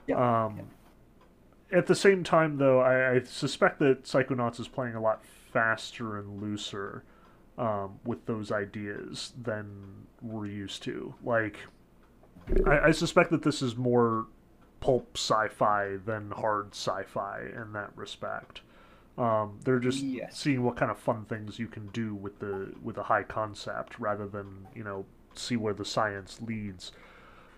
[0.06, 0.60] yeah, Um,
[1.72, 6.16] At the same time, though, I, I suspect that Psychonauts is playing a lot faster
[6.16, 7.02] and looser
[7.58, 11.14] um, with those ideas than we're used to.
[11.24, 11.58] Like,
[12.66, 14.26] I, I suspect that this is more
[14.78, 18.60] pulp sci-fi than hard sci-fi in that respect.
[19.18, 20.38] Um, they're just Yes.
[20.38, 23.98] seeing what kind of fun things you can do with the with a high concept,
[23.98, 26.92] rather than you know see where the science leads.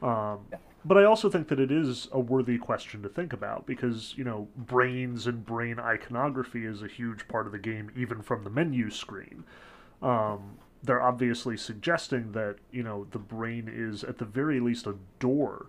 [0.00, 0.46] Um,
[0.84, 4.24] but I also think that it is a worthy question to think about because, you
[4.24, 8.50] know, brains and brain iconography is a huge part of the game, even from the
[8.50, 9.44] menu screen.
[10.02, 14.94] Um, they're obviously suggesting that, you know, the brain is at the very least a
[15.18, 15.66] door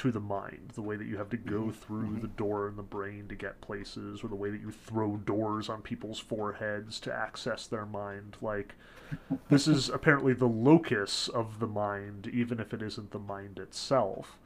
[0.00, 2.82] to the mind, the way that you have to go through the door in the
[2.82, 7.12] brain to get places, or the way that you throw doors on people's foreheads to
[7.12, 8.38] access their mind.
[8.40, 8.76] Like,
[9.50, 14.38] this is apparently the locus of the mind, even if it isn't the mind itself.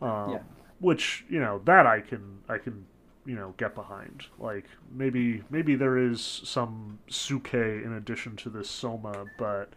[0.00, 0.38] Um, Yeah.
[0.78, 2.86] Which you know that I can I can
[3.26, 4.26] you know get behind.
[4.38, 9.72] Like maybe maybe there is some suke in addition to this soma, but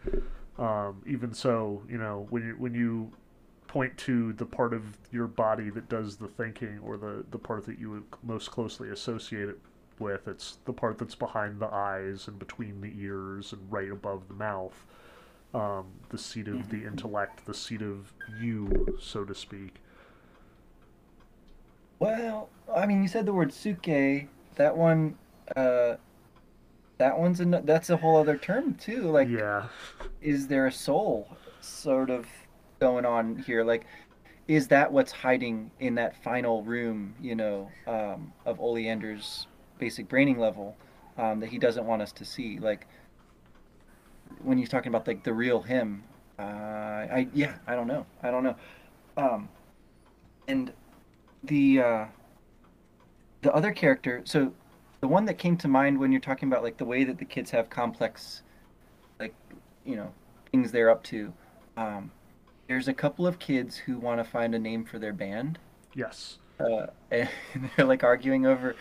[0.59, 3.11] um, even so, you know when you when you
[3.75, 7.65] point to the part of your body that does the thinking or the the part
[7.65, 9.59] that you would most closely associate it
[9.99, 14.29] with, it's the part that's behind the eyes and between the ears and right above
[14.29, 14.85] the mouth.
[15.53, 19.75] Um, the seat of the intellect, the seat of you, so to speak.
[21.99, 23.85] Well, I mean, you said the word suke.
[24.55, 25.17] That one,
[25.55, 25.95] uh,
[26.97, 29.11] that one's a that's a whole other term too.
[29.11, 29.65] Like, yeah.
[30.21, 32.25] is there a soul sort of
[32.79, 33.63] going on here?
[33.63, 33.85] Like,
[34.47, 37.15] is that what's hiding in that final room?
[37.21, 39.47] You know, um, of Oleander's
[39.79, 40.75] basic braining level
[41.17, 42.59] um, that he doesn't want us to see.
[42.59, 42.87] Like,
[44.43, 46.03] when he's talking about like the real him.
[46.37, 48.05] Uh, I yeah, I don't know.
[48.21, 48.55] I don't know.
[49.17, 49.49] Um,
[50.47, 50.71] and
[51.43, 52.05] the uh,
[53.41, 54.21] the other character.
[54.25, 54.53] So
[55.01, 57.25] the one that came to mind when you're talking about like the way that the
[57.25, 58.43] kids have complex,
[59.19, 59.33] like
[59.85, 60.13] you know,
[60.51, 61.33] things they're up to.
[61.77, 62.11] Um,
[62.67, 65.59] there's a couple of kids who want to find a name for their band.
[65.93, 66.39] Yes.
[66.59, 67.29] Uh, and
[67.75, 68.75] they're like arguing over,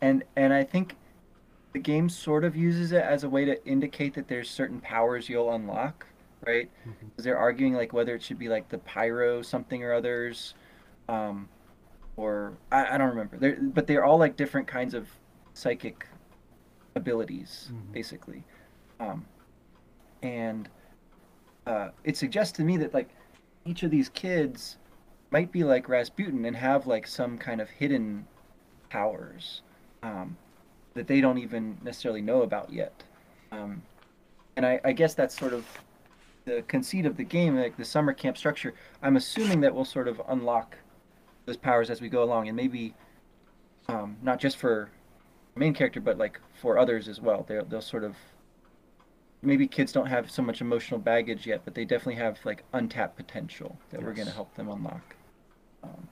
[0.00, 0.96] and and I think
[1.72, 5.28] the game sort of uses it as a way to indicate that there's certain powers
[5.28, 6.06] you'll unlock,
[6.46, 6.68] right?
[6.84, 7.22] Because Mhm.
[7.24, 10.54] they're arguing like whether it should be like the pyro something or others,
[11.08, 11.48] um,
[12.16, 13.36] or I, I don't remember.
[13.38, 15.08] They're, but they're all like different kinds of
[15.54, 16.06] psychic
[16.96, 17.92] abilities, Mhm.
[17.92, 18.44] basically,
[18.98, 19.24] um,
[20.22, 20.68] and
[21.66, 23.10] uh, it suggests to me that like
[23.64, 24.76] each of these kids
[25.30, 28.26] might be like Razputin and have like some kind of hidden
[28.88, 29.62] powers
[30.02, 30.36] um,
[30.94, 33.04] that they don't even necessarily know about yet.
[33.52, 33.82] Um,
[34.56, 35.64] and I, I guess that's sort of
[36.44, 38.74] the conceit of the game, like the summer camp structure.
[39.02, 40.76] I'm assuming that we'll sort of unlock
[41.46, 42.94] those powers as we go along, and maybe
[43.88, 44.90] um, not just for
[45.54, 47.44] the main character, but like for others as well.
[47.46, 48.16] They'll they'll sort of
[49.42, 53.16] maybe kids don't have so much emotional baggage yet, but they definitely have like untapped
[53.16, 55.16] potential that we're going to help them unlock.
[55.82, 56.08] Um,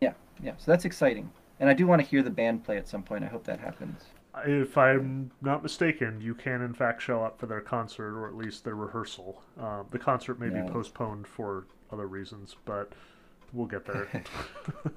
[0.00, 0.52] yeah, yeah.
[0.58, 3.24] So that's exciting, and I do want to hear the band play at some point.
[3.24, 4.04] I hope that happens.
[4.46, 8.34] If I'm not mistaken, you can in fact show up for their concert or at
[8.34, 9.42] least their rehearsal.
[9.60, 10.62] Um, the concert may Yeah.
[10.62, 12.92] be postponed for other reasons, but
[13.52, 14.08] we'll get there.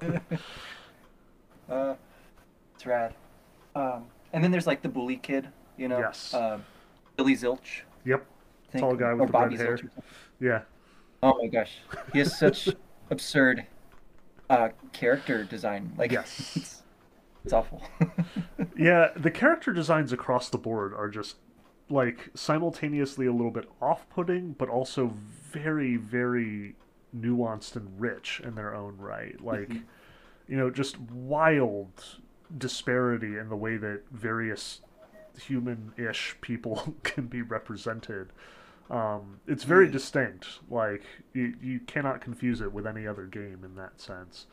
[1.70, 1.94] uh,
[2.74, 3.14] it's rad.
[3.74, 6.32] Um, and then there's like the bully kid, you know, Yes.
[6.32, 6.58] uh,
[7.16, 7.82] Billy Zilch.
[8.04, 8.26] yep.
[8.76, 9.76] Tall guy with the Bobby red hair.
[9.78, 9.88] Zilch.
[10.40, 10.62] Yeah.
[11.22, 11.78] Oh my gosh,
[12.12, 12.68] he has such
[13.10, 13.66] absurd
[14.50, 15.92] uh, character design.
[15.96, 16.52] Like, Yes.
[16.56, 16.82] it's,
[17.44, 17.82] it's awful.
[18.78, 21.36] Yeah, the character designs across the board are just
[21.88, 25.14] like simultaneously a little bit off-putting, but also
[25.50, 26.74] very, very
[27.16, 29.40] nuanced and rich in their own right.
[29.42, 29.82] Like, Mhm.
[30.48, 32.18] you know, just wild
[32.58, 34.82] disparity in the way that various
[35.38, 38.28] human-ish people can be represented.
[38.90, 39.92] Um, it's very Mm.
[39.92, 40.46] distinct.
[40.70, 41.02] Like,
[41.34, 44.46] you, you cannot confuse it with any other game in that sense.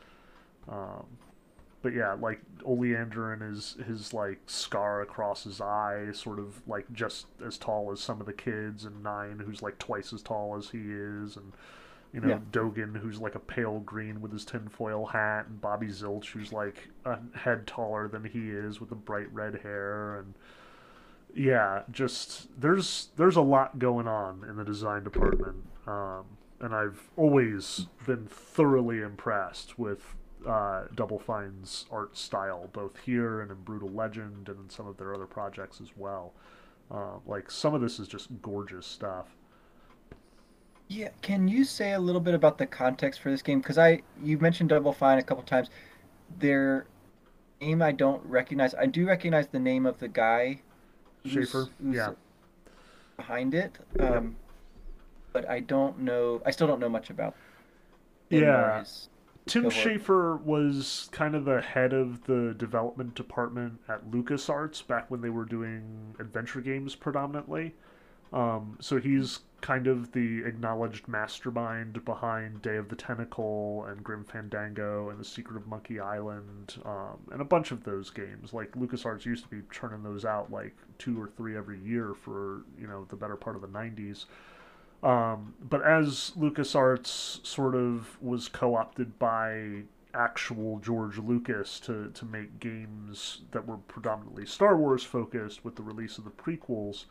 [0.68, 1.06] Um,
[1.82, 6.90] but yeah, like Oleander and his his like scar across his eye, sort of like
[6.92, 10.56] just as tall as some of the kids, and Nein, who's like twice as tall
[10.56, 11.52] as he is, and
[12.12, 12.38] you know Yeah.
[12.52, 16.88] Dogen, who's like a pale green with his tinfoil hat, and Bobby Zilch, who's like
[17.04, 20.34] a head taller than he is with the bright red hair, and
[21.34, 26.24] yeah, just there's there's a lot going on in the design department, um,
[26.60, 30.14] and I've always been thoroughly impressed with
[30.46, 34.96] uh, Double Fine's art style, both here and in Brutal Legend, and in some of
[34.96, 36.32] their other projects as well.
[36.90, 39.26] Uh, like some of this is just gorgeous stuff.
[40.86, 43.58] Yeah, can you say a little bit about the context for this game?
[43.58, 45.68] Because I you mentioned Double Fine a couple times.
[46.38, 46.86] Their
[47.60, 48.74] name I don't recognize.
[48.74, 50.60] I do recognize the name of the guy
[51.26, 52.10] Schafer, who's yeah.
[53.16, 53.78] behind it.
[53.98, 54.36] Um,
[55.32, 56.42] but I don't know.
[56.44, 57.34] I still don't know much about.
[58.30, 58.84] Yeah.
[59.46, 59.74] Tim cohort.
[59.74, 65.28] Schafer was kind of the head of the development department at LucasArts back when they
[65.28, 67.74] were doing adventure games predominantly.
[68.34, 74.24] Um, so he's kind of the acknowledged mastermind behind Day of the Tentacle and Grim
[74.24, 78.52] Fandango and The Secret of Monkey Island um, and a bunch of those games.
[78.52, 82.62] Like LucasArts used to be churning those out like two or three every year for
[82.78, 84.26] you know the better part of the '90s.
[85.04, 92.24] Um, but as LucasArts sort of was co opted by actual George Lucas to, to
[92.24, 97.04] make games that were predominantly Star Wars focused with the release of the prequels,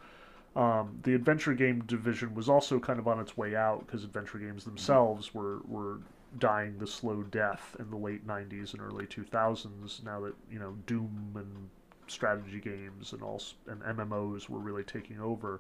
[0.56, 4.38] um, the adventure game division was also kind of on its way out because adventure
[4.38, 6.00] games themselves were, were
[6.40, 10.76] dying the slow death in the late 90s and early 2000s now that you know
[10.86, 11.70] Doom and
[12.08, 15.60] strategy games and all and MMOs were really taking over.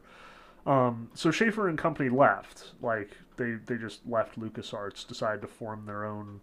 [0.65, 2.71] Um, so Schafer and company left.
[2.81, 6.41] Like they they just left LucasArts, decided to form their own,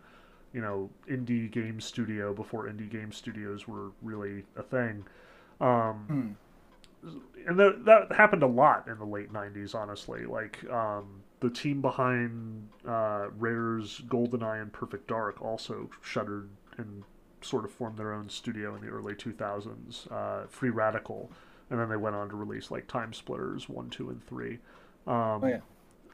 [0.53, 5.05] you know, indie game studio before indie game studios were really a thing.
[5.61, 6.29] Um, Hmm.
[7.03, 10.25] And that, that happened a lot in the late 90s honestly.
[10.25, 17.03] Like um, the team behind uh, rare's goldeneye and perfect dark also shuttered and
[17.43, 21.31] sort of formed their own studio in the early 2000s uh, free radical.
[21.71, 24.59] And then they went on to release like time splitters 1 2 and 3
[25.07, 25.61] um, Oh yeah.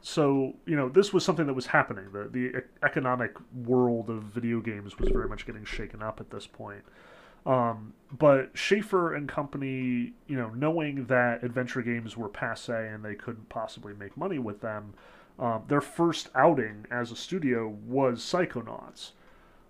[0.01, 2.05] so you know this was something that was happening.
[2.13, 3.33] The the economic
[3.65, 6.83] world of video games was very much getting shaken up at this point
[7.47, 13.15] Um, but Schafer and company, you know, knowing that adventure games were passe and they
[13.15, 14.93] couldn't possibly make money with them,
[15.39, 19.11] um, their first outing as a studio was Psychonauts.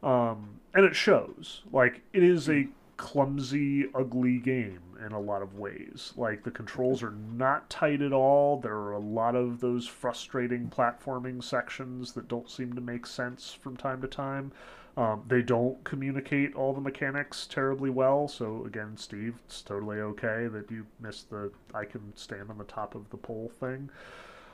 [0.04, 1.62] Um, and it shows.
[1.72, 2.68] Like, it is a
[2.98, 6.14] clumsy, ugly game in a lot of ways.
[6.16, 8.60] Like, the controls are not tight at all.
[8.60, 13.54] There are a lot of those frustrating platforming sections that don't seem to make sense
[13.54, 14.52] from time to time.
[14.98, 18.28] Um, they don't communicate all the mechanics terribly well.
[18.28, 22.64] So again, Steve, it's totally okay that you missed the I can stand on the
[22.64, 23.92] top of the pole thing.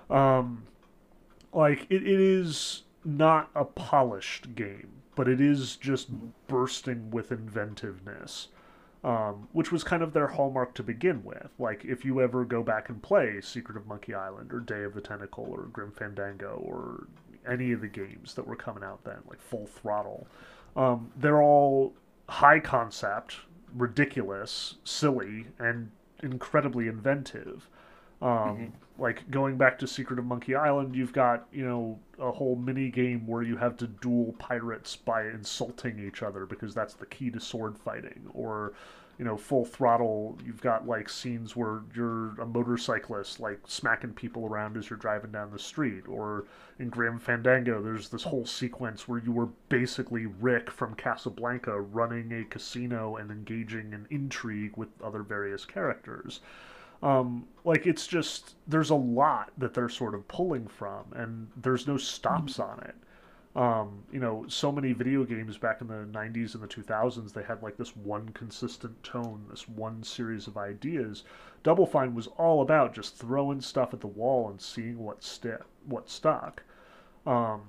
[0.10, 0.64] Um,
[1.54, 6.10] like it, it is not a polished game, but it is just
[6.48, 8.50] bursting with inventiveness.
[9.06, 11.50] Um, which was kind of their hallmark to begin with.
[11.60, 14.94] Like, if you ever go back and play Secret of Monkey Island or Day of
[14.94, 17.08] the Tentacle or Grim Fandango or
[17.48, 20.28] any of the games that were coming out then, like Full Throttle.
[20.76, 21.94] Um, they're all
[22.30, 23.38] high concept,
[23.76, 25.92] ridiculous, silly, and
[26.22, 27.70] incredibly inventive.
[28.22, 28.66] Um, mm-hmm.
[29.02, 32.90] Like going back to Secret of Monkey Island, you've got you know a whole mini
[32.90, 37.30] game where you have to duel pirates by insulting each other because that's the key
[37.32, 38.74] to sword fighting, or
[39.18, 40.38] you know, full throttle.
[40.46, 45.32] You've got like scenes where you're a motorcyclist, like smacking people around as you're driving
[45.32, 46.08] down the street.
[46.08, 46.46] Or
[46.80, 52.32] in Grim Fandango, there's this whole sequence where you were basically Rick from Casablanca running
[52.32, 56.42] a casino and engaging in intrigue with other various characters.
[57.04, 61.86] Um, like it's just there's a lot that they're sort of pulling from, and there's
[61.86, 62.72] no stops mm-hmm.
[62.72, 62.96] on it.
[63.56, 67.44] Um, you know, so many video games back in the 90s and the 2000s, they
[67.44, 71.24] had like this one consistent tone, this one series of ideas.
[71.62, 75.62] Double Fine was all about just throwing stuff at the wall and seeing what st-
[75.86, 76.64] what stuck.
[77.28, 77.62] Um,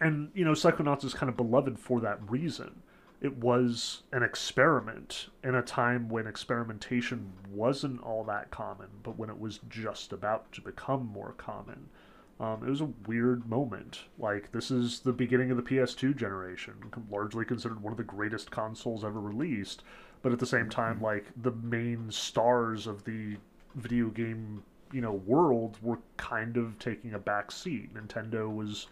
[0.00, 2.82] and you know, Psychonauts is kind of beloved for that reason.
[3.20, 9.30] It was an experiment in a time when experimentation wasn't all that common, but when
[9.30, 11.88] it was just about to become more common.
[12.38, 14.00] Um, it was a weird moment.
[14.18, 16.74] Like, this is the beginning of the PS2 generation,
[17.10, 19.82] largely considered one of the greatest consoles ever released,
[20.22, 21.04] but at the same time, mm-hmm.
[21.04, 23.36] like, the main stars of the
[23.74, 24.62] video game,
[24.92, 27.94] you know, world were kind of taking a back seat.
[27.94, 28.88] Nintendo was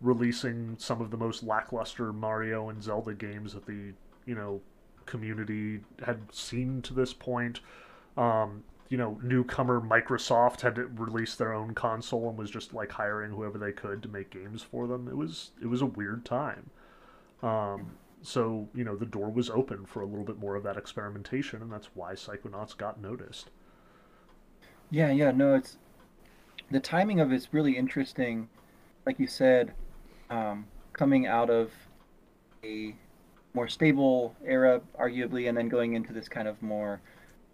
[0.00, 3.92] releasing some of the most lackluster Mario and Zelda games that the,
[4.26, 4.60] you know,
[5.06, 7.60] community had seen to this point.
[8.16, 13.32] Um, you know newcomer Microsoft had released their own console and was just like hiring
[13.32, 15.08] whoever they could to make games for them.
[15.08, 16.70] It was it was a weird time.
[17.42, 20.76] Um, so you know the door was open for a little bit more of that
[20.76, 23.50] experimentation, and that's why Psychonauts got noticed.
[24.90, 25.78] Yeah, yeah, no, it's
[26.70, 28.48] the timing of it's really interesting.
[29.06, 29.72] Like you said,
[30.30, 31.70] um, coming out of
[32.62, 32.94] a
[33.54, 37.00] more stable era, arguably, and then going into this kind of more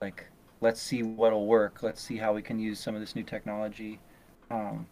[0.01, 0.26] like
[0.61, 1.82] let's see what'll work.
[1.82, 4.00] Let's see how we can use some of this new technology.
[4.50, 4.86] Um,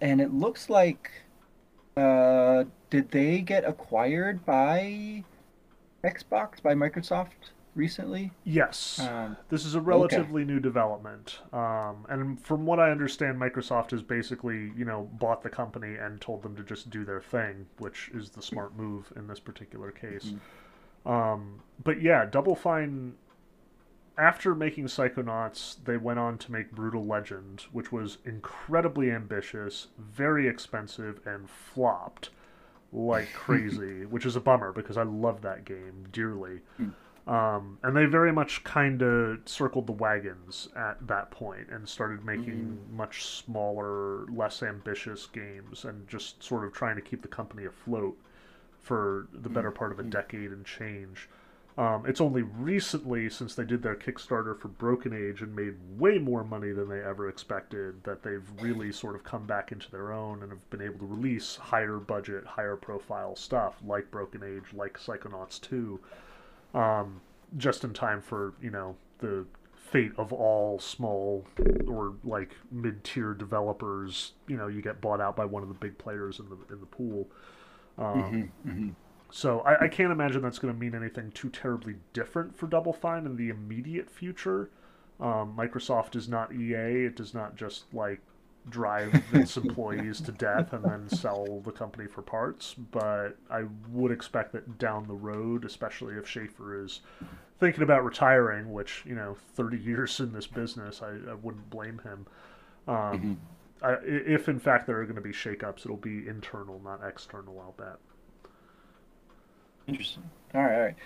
[0.00, 1.10] and it looks like,
[1.96, 5.24] uh, did they get acquired by
[6.04, 8.32] Xbox by Microsoft recently?
[8.44, 8.98] Yes.
[9.00, 10.52] Um, this is a relatively okay.
[10.52, 11.38] new development.
[11.52, 16.20] Um, and from what I understand, Microsoft has basically, you know, bought the company and
[16.20, 19.90] told them to just do their thing, which is the smart move in this particular
[19.90, 20.26] case.
[20.26, 21.10] Mm-hmm.
[21.10, 23.14] Um, but yeah, Double Fine
[24.18, 30.46] after making Psychonauts, they went on to make Brutal Legend, which was incredibly ambitious, very
[30.48, 32.30] expensive, and flopped
[32.92, 36.60] like crazy, which is a bummer because I love that game dearly.
[36.76, 36.90] Hmm.
[37.26, 42.24] Um, and they very much kind of circled the wagons at that point and started
[42.24, 42.92] making mm.
[42.96, 48.16] much smaller, less ambitious games and just sort of trying to keep the company afloat
[48.80, 50.10] for the better part of a hmm.
[50.10, 51.28] decade and change.
[51.80, 56.18] Um, it's only recently, since they did their Kickstarter for Broken Age and made way
[56.18, 60.12] more money than they ever expected, that they've really sort of come back into their
[60.12, 64.74] own and have been able to release higher budget, higher profile stuff like Broken Age,
[64.74, 65.98] like Psychonauts 2,
[66.74, 67.22] um,
[67.56, 71.46] just in time for, you know, the fate of all small
[71.88, 74.32] or like mid-tier developers.
[74.48, 76.78] You know, you get bought out by one of the big players in the in
[76.78, 77.26] the pool.
[77.96, 78.88] Um, mm-hmm, mm-hmm.
[79.30, 82.92] So I, I can't imagine that's going to mean anything too terribly different for Double
[82.92, 84.70] Fine in the immediate future.
[85.20, 88.20] Um, Microsoft is not EA; it does not just like
[88.68, 92.74] drive its employees to death and then sell the company for parts.
[92.74, 97.00] But I would expect that down the road, especially if Schafer is
[97.58, 101.98] thinking about retiring, which you know, thirty years in this business, I, I wouldn't blame
[101.98, 102.26] him.
[102.88, 103.32] Um, mm-hmm.
[103.82, 107.60] I, if in fact there are going to be shakeups, it'll be internal, not external.
[107.60, 107.98] I'll bet.
[109.86, 110.30] Interesting.
[110.54, 110.96] All right, all right.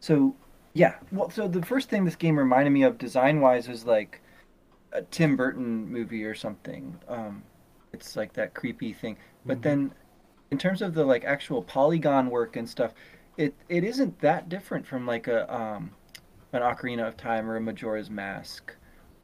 [0.00, 0.34] So
[0.76, 0.96] Yeah.
[1.12, 4.20] Well, so the first thing this game reminded me of design wise was like
[4.92, 6.98] a Tim Burton movie or something.
[7.08, 7.44] Um,
[7.92, 9.16] it's like that creepy thing.
[9.46, 9.62] But Mhm.
[9.62, 9.94] then
[10.50, 12.94] in terms of the like actual polygon work and stuff,
[13.36, 15.92] it it isn't that different from like a um,
[16.52, 18.74] an Ocarina of Time or a Majora's Mask,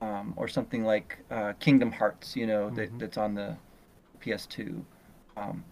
[0.00, 2.36] um, or something like uh, Kingdom Hearts.
[2.36, 2.98] You know that Mhm.
[2.98, 3.56] that's on the
[4.20, 4.84] PS2.
[5.36, 5.64] Um,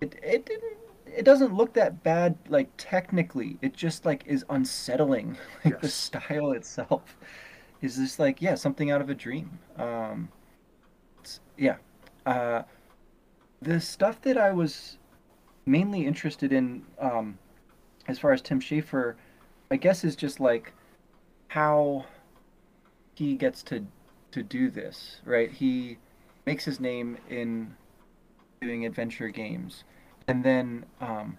[0.00, 0.78] it it didn't.
[1.06, 3.58] It doesn't look that bad, like technically.
[3.62, 5.36] It just like is unsettling.
[5.64, 7.16] Like the style itself
[7.82, 9.58] is just like yeah, something out of a dream.
[9.76, 10.28] Um,
[11.56, 11.76] yeah.
[12.24, 12.62] Uh,
[13.62, 14.98] the stuff that I was
[15.64, 17.38] mainly interested in, um,
[18.08, 19.14] as far as Tim Schafer,
[19.70, 20.72] I guess is just like
[21.48, 22.04] how
[23.14, 23.84] he gets to
[24.32, 25.50] to do this, right?
[25.50, 25.98] He
[26.44, 27.74] makes his name in
[28.60, 29.84] doing adventure games,
[30.28, 31.38] and then um,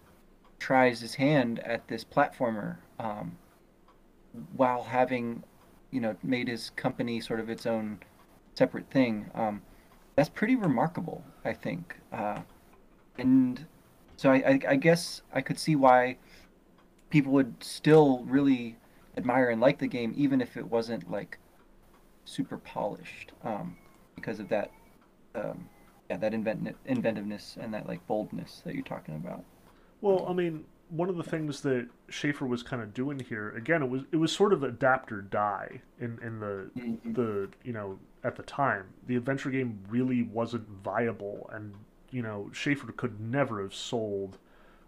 [0.60, 3.38] tries his hand at this platformer um,
[4.56, 5.44] while having,
[5.92, 8.00] you know, made his company sort of its own
[8.56, 9.30] separate thing.
[9.36, 9.62] Um,
[10.16, 11.96] that's pretty remarkable, I think.
[12.12, 12.40] Uh,
[13.18, 13.66] and
[14.16, 16.18] so I, I, I guess I could see why
[17.10, 18.78] people would still really
[19.16, 21.38] admire and like the game, even if it wasn't like
[22.26, 23.78] super polished, um,
[24.16, 24.72] because of that,
[25.36, 25.70] um,
[26.10, 29.44] yeah, that invent- inventiveness and that like boldness that you're talking about.
[30.02, 33.84] Well, I mean, one of the things that Schafer was kind of doing here, again,
[33.84, 37.16] it was it was sort of adapt or die in in the Mhm.
[37.16, 41.74] the you know at the time the adventure game really wasn't viable, and
[42.12, 44.38] you know Schafer could never have sold.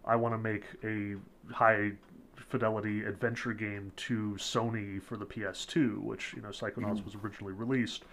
[0.06, 1.16] I want to make a
[1.54, 1.94] high
[2.36, 7.06] fidelity adventure game to Sony for the PS2, which you know Psychonauts Mhm.
[7.06, 8.06] was originally released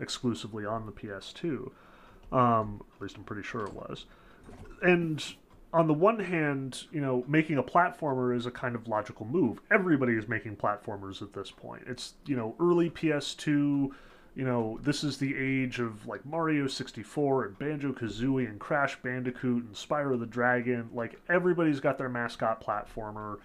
[0.00, 1.70] exclusively on the PS2.
[2.34, 4.06] Um, at least I'm pretty sure it was.
[4.82, 5.24] And
[5.72, 9.60] on the one hand, you know, making a platformer is a kind of logical move.
[9.70, 11.84] Everybody is making platformers at this point.
[11.86, 13.46] It's, you know, early PS2,
[14.36, 19.00] you know, this is the age of like Mario 64 and Banjo Kazooie and Crash
[19.00, 20.90] Bandicoot and Spyro the Dragon.
[20.92, 23.38] Like, everybody's got their mascot platformer.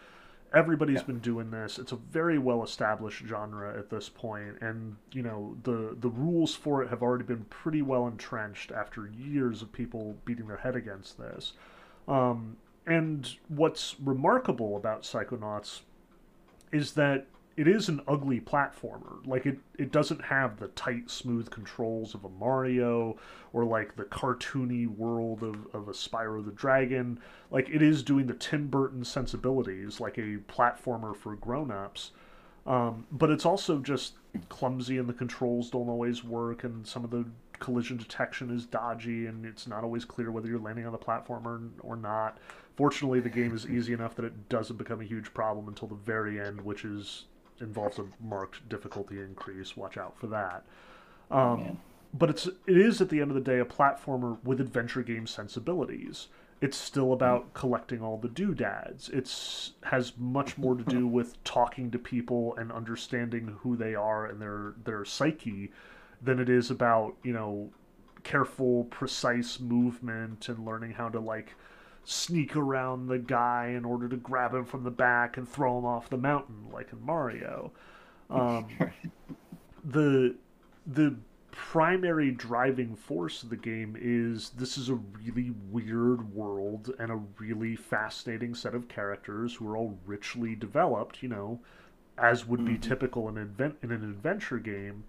[0.54, 1.04] Everybody's Yeah.
[1.06, 1.78] been doing this.
[1.78, 6.56] It's a very well established genre at this point, and you know the the rules
[6.56, 10.76] for it have already been pretty well entrenched after years of people beating their head
[10.76, 11.54] against this.
[12.08, 15.82] Um, and what's remarkable about Psychonauts
[16.72, 17.28] is that
[17.58, 19.26] it is an ugly platformer.
[19.26, 23.18] Like it, it doesn't have the tight, smooth controls of a Mario
[23.52, 27.20] or like the cartoony world of, of a Spyro the Dragon.
[27.52, 32.12] Like it is doing the Tim Burton sensibilities, like a platformer for grown-ups.
[32.66, 34.14] Um, but it's also just
[34.48, 37.26] clumsy and the controls don't always work and some of the
[37.60, 41.48] collision detection is dodgy and it's not always clear whether you're landing on the platform
[41.48, 42.38] or, or not.
[42.78, 45.96] Fortunately, the game is easy enough that it doesn't become a huge problem until the
[45.96, 47.26] very end, which is
[47.62, 49.76] involves a marked difficulty increase.
[49.76, 50.64] Watch out for that.
[51.32, 51.80] Um, man.
[52.14, 55.28] but it's it is at the end of the day a platformer with adventure game
[55.28, 56.28] sensibilities.
[56.62, 59.10] It's still about collecting all the doodads.
[59.10, 64.26] It's has much more to do with talking to people and understanding who they are
[64.26, 65.72] and their their psyche
[66.22, 67.70] than it is about you know
[68.24, 71.56] careful, precise movement and learning how to like
[72.04, 75.86] sneak around the guy in order to grab him from the back and throw him
[75.86, 77.72] off the mountain like in Mario.
[78.30, 78.68] Um,
[79.84, 80.36] the
[80.86, 81.16] the
[81.52, 87.20] primary driving force of the game is this is a really weird world and a
[87.38, 91.60] really fascinating set of characters who are all richly developed, you know,
[92.18, 92.82] as would be Mhm.
[92.82, 95.04] typical in, advent- in an adventure game.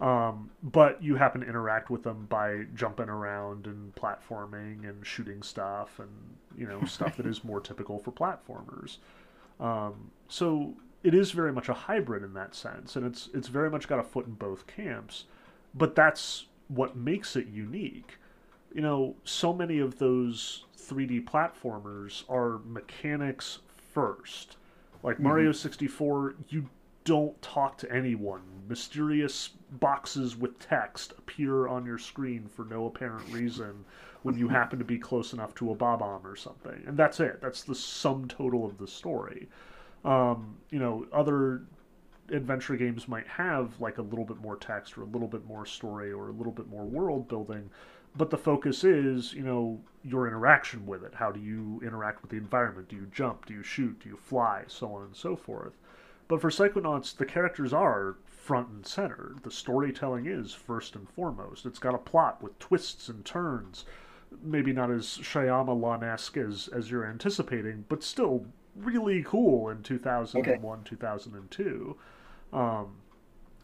[0.00, 5.42] Um, but you happen to interact with them by jumping around and platforming and shooting
[5.42, 6.10] stuff and
[6.58, 8.98] you know stuff that is more typical for platformers.
[9.60, 10.74] Um, so
[11.04, 14.00] it is very much a hybrid in that sense, and it's it's very much got
[14.00, 15.24] a foot in both camps.
[15.74, 18.18] But that's what makes it unique.
[18.74, 23.60] You know, so many of those 3D platformers are mechanics
[23.92, 24.56] first.
[25.02, 26.68] Like Mario 64, you
[27.04, 28.42] don't talk to anyone.
[28.68, 33.84] Mysterious boxes with text appear on your screen for no apparent reason
[34.22, 36.82] when you happen to be close enough to a bob-omb or something.
[36.86, 37.40] And that's it.
[37.42, 39.48] That's the sum total of the story.
[40.04, 41.62] Um, you know, other
[42.30, 45.66] adventure games might have like a little bit more text or a little bit more
[45.66, 47.68] story or a little bit more world building
[48.16, 52.30] but the focus is you know your interaction with it how do you interact with
[52.30, 55.36] the environment do you jump do you shoot do you fly so on and so
[55.36, 55.74] forth
[56.28, 61.64] but for psychonauts the characters are front and center the storytelling is first and foremost
[61.66, 63.84] it's got a plot with twists and turns
[64.42, 68.46] maybe not as Shyamalan-esque as, as you're anticipating but still
[68.76, 70.88] really cool in 2001, okay.
[70.88, 71.96] 2002.
[72.52, 72.96] Um,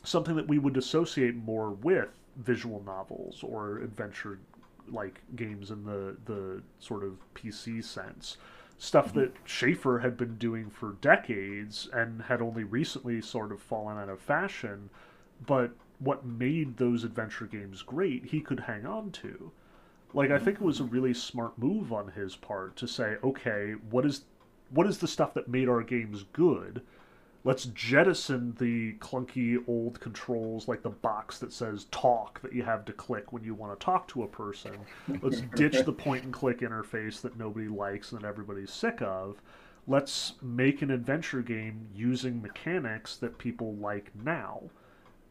[0.03, 4.39] something that we would associate more with visual novels or adventure
[4.89, 8.37] like games in the the sort of PC sense.
[8.83, 9.19] Stuff mm-hmm.
[9.19, 14.09] that Schafer had been doing for decades and had only recently sort of fallen out
[14.09, 14.89] of fashion,
[15.47, 19.53] but what made those adventure games great, he could hang on to.
[20.15, 23.73] Like I think it was a really smart move on his part to say, okay,
[23.91, 24.23] what is
[24.71, 26.81] what is the stuff that made our games good?
[27.43, 32.85] Let's jettison the clunky old controls like the box that says talk that you have
[32.85, 34.73] to click when you want to talk to a person.
[35.23, 39.41] Let's ditch the point and click interface that nobody likes and that everybody's sick of.
[39.87, 44.65] Let's make an adventure game using mechanics that people like now.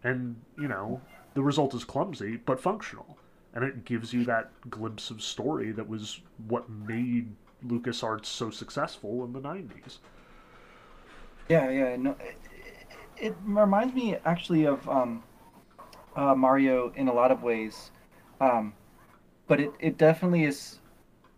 [0.04, 1.02] And, you know,
[1.36, 3.18] the result is clumsy but functional
[3.54, 7.36] and it gives you that glimpse of story that was what made
[7.66, 9.98] LucasArts so successful in the 90s.
[11.50, 12.38] Yeah, yeah, no, it,
[13.18, 15.24] it reminds me actually of um,
[16.16, 17.92] uh, Mario in a lot of ways,
[18.40, 18.74] um,
[19.48, 20.80] but it, it definitely is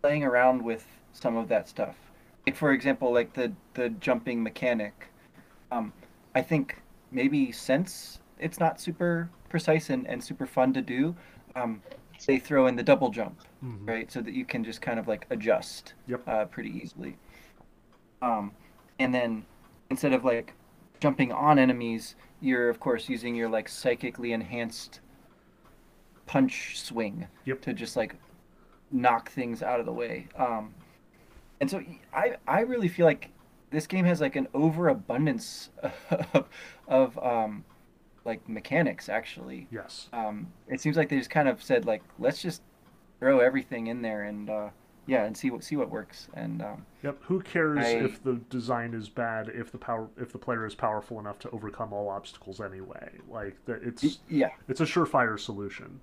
[0.01, 1.95] playing around with some of that stuff.
[2.45, 5.07] Like for example, like the the jumping mechanic.
[5.72, 5.93] Um,
[6.36, 6.82] I think
[7.12, 11.16] maybe since it's not super precise and, and super fun to do,
[11.55, 11.82] um,
[12.26, 13.86] they throw in the double jump, mm-hmm.
[13.86, 14.12] right?
[14.12, 16.22] So that you can just kind of like adjust yep.
[16.28, 17.18] uh, pretty easily.
[18.22, 18.51] Um,
[18.99, 19.45] and then
[19.91, 20.53] instead of like
[20.99, 25.01] jumping on enemies, you're of course using your like psychically enhanced
[26.25, 27.61] punch swing yep.
[27.61, 28.15] to just like
[28.91, 30.27] knock things out of the way.
[30.37, 30.73] Um,
[31.59, 31.83] and so
[32.13, 33.29] I I really feel like
[33.69, 35.69] this game has like an overabundance
[36.33, 36.45] of,
[36.87, 37.63] of um,
[38.25, 39.67] like mechanics actually.
[39.71, 40.07] Yes.
[40.13, 42.61] Um, it seems like they just kind of said like let's just
[43.19, 44.69] throw everything in there and uh,
[45.08, 48.36] yeah and see what see what works and um, yep who cares I, if the
[48.49, 52.10] design is bad if the power if the player is powerful enough to overcome all
[52.10, 55.99] obstacles anyway like it's yeah it's a surefire solution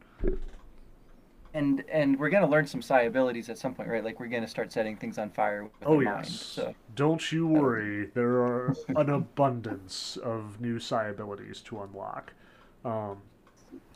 [1.55, 4.05] and and we're gonna learn some psi abilities at some point, right?
[4.05, 6.15] Like we're gonna start setting things on fire with oh, yes.
[6.15, 6.27] mind.
[6.29, 12.33] So don't you worry, there are an abundance of new psi abilities to unlock.
[12.85, 13.23] Um,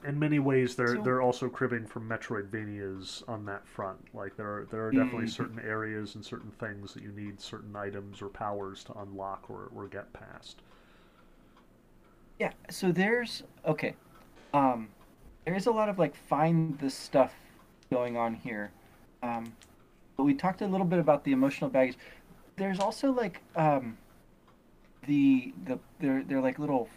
[0.05, 3.99] in many ways, they're so, they're also cribbing from Metroidvanias on that front.
[4.14, 5.29] Like there are there are definitely mm-hmm.
[5.29, 9.70] certain areas and certain things that you need certain items or powers to unlock or,
[9.75, 10.62] or get past.
[12.39, 12.53] Yeah.
[12.70, 13.95] So there's okay.
[14.53, 14.89] Um,
[15.45, 17.35] there is a lot of like find the stuff
[17.91, 18.73] going on here.
[19.23, 19.53] Um,
[20.16, 21.97] but we talked a little bit about the emotional baggage.
[22.57, 23.97] There's also like um,
[25.07, 26.89] the the they're they're like little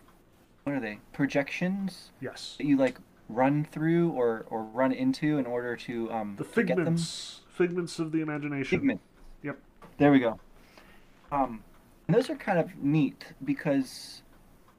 [0.65, 2.11] what are they projections?
[2.19, 2.55] Yes.
[2.57, 2.97] That you like
[3.29, 8.21] run through or or run into in order to um the figments figments of the
[8.21, 8.79] imagination.
[8.79, 8.99] Figment.
[9.43, 9.59] Yep.
[9.97, 10.39] There we go.
[11.31, 11.63] Um,
[12.07, 14.23] and those are kind of neat because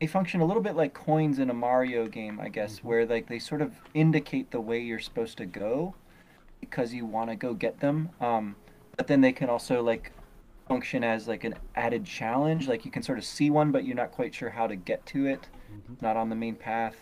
[0.01, 2.89] they function a little bit like coins in a Mario game, I guess, mm-hmm.
[2.89, 5.95] where like they sort of indicate the way you're supposed to go
[6.61, 8.11] because you want to go get them.
[8.21, 8.57] Um,
[8.97, 10.11] but then they can also like
[10.69, 12.67] function as like an added challenge.
[12.67, 15.07] Like you can sort of see one, but you're not quite sure how to get
[15.07, 15.49] to it.
[15.77, 15.95] Mm-hmm.
[16.01, 16.97] Not on the main path.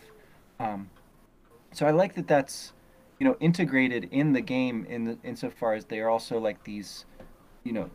[0.59, 0.89] Um,
[1.71, 2.73] so I like that that's
[3.19, 7.05] you know integrated in the game in the insofar as they are also like these,
[7.63, 7.89] you know,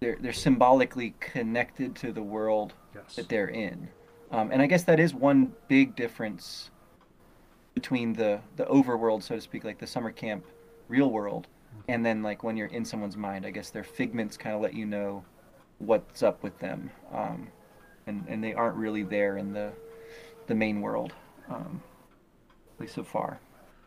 [0.00, 3.16] they're they're symbolically connected to the world yes.
[3.16, 3.88] that they're in.
[4.30, 6.70] Um, and I guess that is one big difference
[7.74, 10.44] between the the overworld, so to speak, like the summer camp
[10.88, 11.92] real world, mm-hmm.
[11.92, 13.46] and then like when you're in someone's mind.
[13.46, 15.24] I guess their figments kind of let you know
[15.78, 17.48] what's up with them, um,
[18.06, 19.72] and and they aren't really there in the
[20.50, 21.14] the main world,
[21.48, 21.80] um,
[22.74, 23.40] at least so far.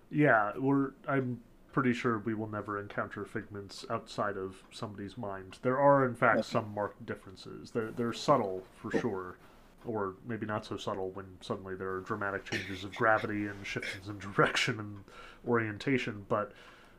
[0.10, 0.92] Yeah, we're.
[1.08, 1.42] I'm
[1.74, 5.58] pretty sure we will never encounter figments outside of somebody's mind.
[5.62, 6.48] There are, in fact, okay.
[6.48, 7.72] some marked differences.
[7.72, 9.38] They're they're subtle for sure
[9.86, 14.08] or maybe not so subtle when suddenly there are dramatic changes of gravity and shifts
[14.08, 15.04] in direction and
[15.46, 16.26] orientation.
[16.30, 16.54] But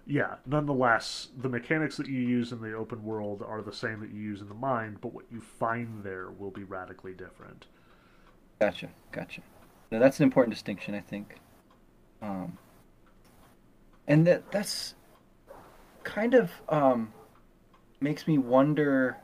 [0.07, 4.11] yeah, nonetheless, the mechanics that you use in the open world are the same that
[4.11, 7.67] you use in the mind, but what you find there will be radically different.
[8.61, 9.41] Gotcha, gotcha.
[9.91, 11.37] That's an important distinction, I think.
[12.21, 12.59] Um,
[14.07, 14.95] and that that's
[16.03, 17.13] kind of um,
[18.01, 19.19] makes me wonder.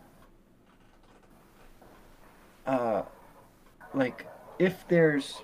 [2.66, 3.02] Uh,
[3.94, 4.26] like
[4.58, 5.42] if there's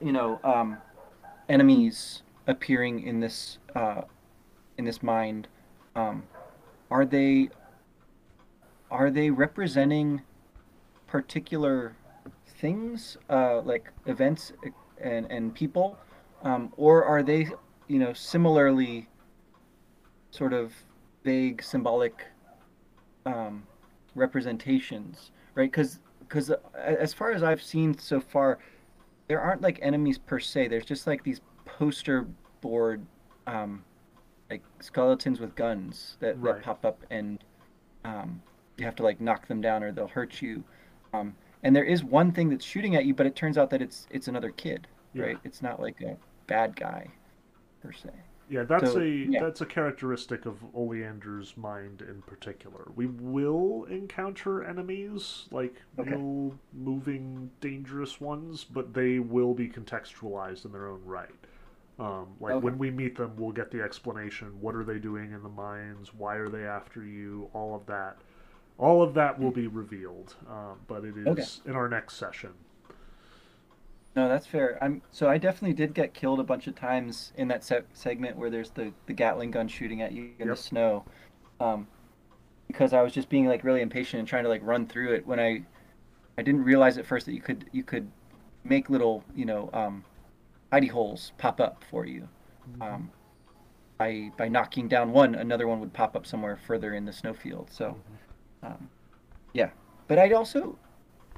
[0.00, 0.78] you know um,
[1.48, 4.02] enemies appearing in this uh,
[4.78, 5.48] in this mind
[5.96, 6.22] um,
[6.90, 7.48] are they
[8.90, 10.22] are they representing
[11.06, 11.96] particular
[12.64, 14.52] things uh, like events
[15.12, 15.98] and and people
[16.48, 17.42] um, or are they
[17.88, 19.08] you know similarly
[20.30, 20.72] sort of
[21.24, 22.26] vague symbolic
[23.26, 23.66] um,
[24.14, 25.70] representations, right?
[25.70, 28.58] Because because as far as I've seen so far,
[29.28, 30.68] there aren't like enemies per se.
[30.68, 32.26] There's just like these poster
[32.60, 33.04] board,
[33.46, 33.84] um,
[34.50, 36.56] like skeletons with guns that, Right.
[36.56, 37.42] that pop up, and
[38.04, 38.42] um,
[38.76, 40.64] you have to like knock them down or they'll hurt you.
[41.12, 41.34] Um,
[41.64, 44.06] and there is one thing that's shooting at you, but it turns out that it's
[44.10, 45.24] it's another kid, Yeah.
[45.24, 45.38] right?
[45.44, 47.08] It's not like a bad guy
[47.82, 48.10] per se.
[48.50, 49.40] Yeah, that's So, a yeah.
[49.42, 52.92] that's a characteristic of Oleander's mind in particular.
[52.94, 56.10] We will encounter enemies, like Okay.
[56.10, 61.30] real moving, dangerous ones, but they will be contextualized in their own right.
[61.98, 62.64] Um, like Okay.
[62.64, 64.60] when we meet them, we'll get the explanation.
[64.60, 66.12] What are they doing in the mines?
[66.12, 67.48] Why are they after you?
[67.54, 68.18] All of that.
[68.78, 71.70] All of that will be revealed, um, but it is Okay.
[71.70, 72.50] in our next session.
[74.16, 74.78] No, that's fair.
[74.82, 78.36] I'm so I definitely did get killed a bunch of times in that se- segment
[78.36, 80.56] where there's the the Gatling gun shooting at you in Yep.
[80.56, 81.04] the snow,
[81.60, 81.86] um,
[82.68, 85.26] because I was just being like really impatient and trying to like run through it
[85.26, 85.64] when I
[86.38, 88.10] I didn't realize at first that you could you could
[88.64, 90.04] make little you know um,
[90.72, 92.28] hidey holes pop up for you.
[92.80, 93.10] Um,
[93.98, 97.68] by by knocking down one, another one would pop up somewhere further in the snowfield.
[97.70, 97.96] So,
[98.64, 98.88] um,
[99.52, 99.70] yeah.
[100.08, 100.78] But I'd also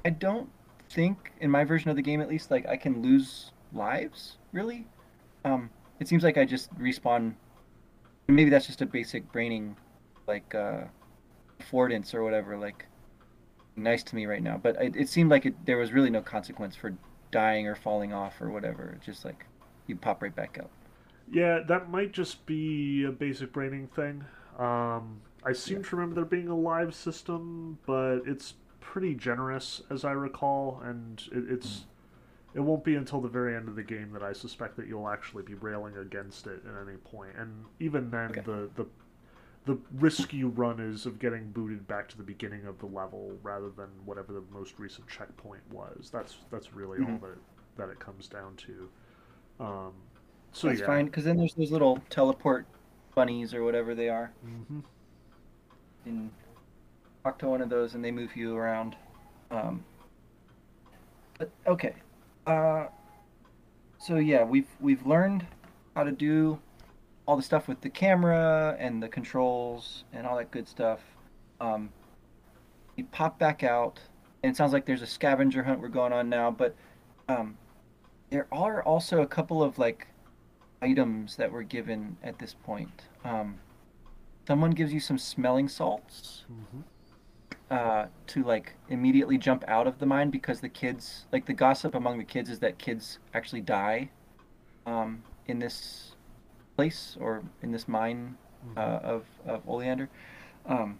[0.05, 0.49] I don't
[0.89, 4.87] think in my version of the game at least like I can lose lives really.
[5.45, 5.69] Um,
[5.99, 7.35] it seems like I just respawn.
[8.27, 9.77] Maybe that's just a basic braining,
[10.27, 10.81] like uh,
[11.61, 12.57] affordance or whatever.
[12.57, 12.85] Like
[13.75, 16.21] nice to me right now, but it, it seemed like it, there was really no
[16.21, 16.95] consequence for
[17.31, 18.93] dying or falling off or whatever.
[18.97, 19.45] It's just like
[19.85, 20.69] you pop right back up.
[21.31, 24.23] Yeah, that might just be a basic braining thing.
[24.57, 30.03] Um, I seem to remember there being a live system, but it's pretty generous, as
[30.03, 31.85] I recall, and it, it's
[32.53, 35.09] it won't be until the very end of the game that I suspect that you'll
[35.09, 37.31] actually be railing against it at any point.
[37.37, 38.41] And even then, Okay.
[38.41, 38.85] the the
[39.65, 43.37] the risk you run is of getting booted back to the beginning of the level
[43.43, 46.09] rather than whatever the most recent checkpoint was.
[46.11, 47.21] That's that's really all Mhm.
[47.21, 47.37] that
[47.77, 48.89] that it comes down to.
[49.59, 49.93] Um,
[50.51, 50.85] so That's yeah.
[50.85, 52.65] fine because then there's those little teleport
[53.15, 54.31] bunnies or whatever they are.
[54.41, 54.79] hmm
[57.23, 58.95] talk to one of those and they move you around.
[59.51, 59.83] Um,
[61.37, 61.93] but okay,
[62.45, 62.87] uh,
[63.97, 65.45] so yeah, we've we've learned
[65.95, 66.59] how to do
[67.27, 71.01] all the stuff with the camera and the controls and all that good stuff.
[71.59, 71.89] Um,
[72.95, 73.99] you pop back out,
[74.41, 76.49] and it sounds like there's a scavenger hunt we're going on now.
[76.51, 76.75] But
[77.27, 77.57] um,
[78.29, 80.07] there are also a couple of like
[80.81, 83.03] items that were given at this point.
[83.23, 83.59] Um,
[84.47, 86.81] someone gives you some smelling salts hmm
[87.69, 91.95] uh, to like immediately jump out of the mine because the kids like the gossip
[91.95, 94.09] among the kids is that kids actually die
[94.85, 96.15] um, in this
[96.77, 98.37] place or in this mine
[98.77, 100.09] uh, of of oleander.
[100.65, 100.99] Um,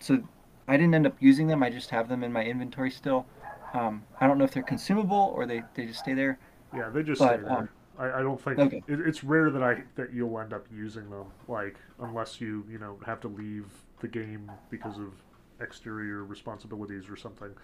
[0.00, 0.22] so
[0.66, 1.62] i didn't end up using them.
[1.62, 3.26] I just have them in my inventory still.
[3.72, 6.38] Um, i don't know if they're consumable or they, they just stay there.
[6.74, 7.70] Yeah, they just But, stay there.
[7.98, 8.82] I, I don't think okay.
[8.86, 11.26] it, it's rare that I that you'll end up using them.
[11.48, 13.66] Like unless you you know have to leave
[14.00, 15.14] the game because of
[15.60, 17.54] exterior responsibilities or something.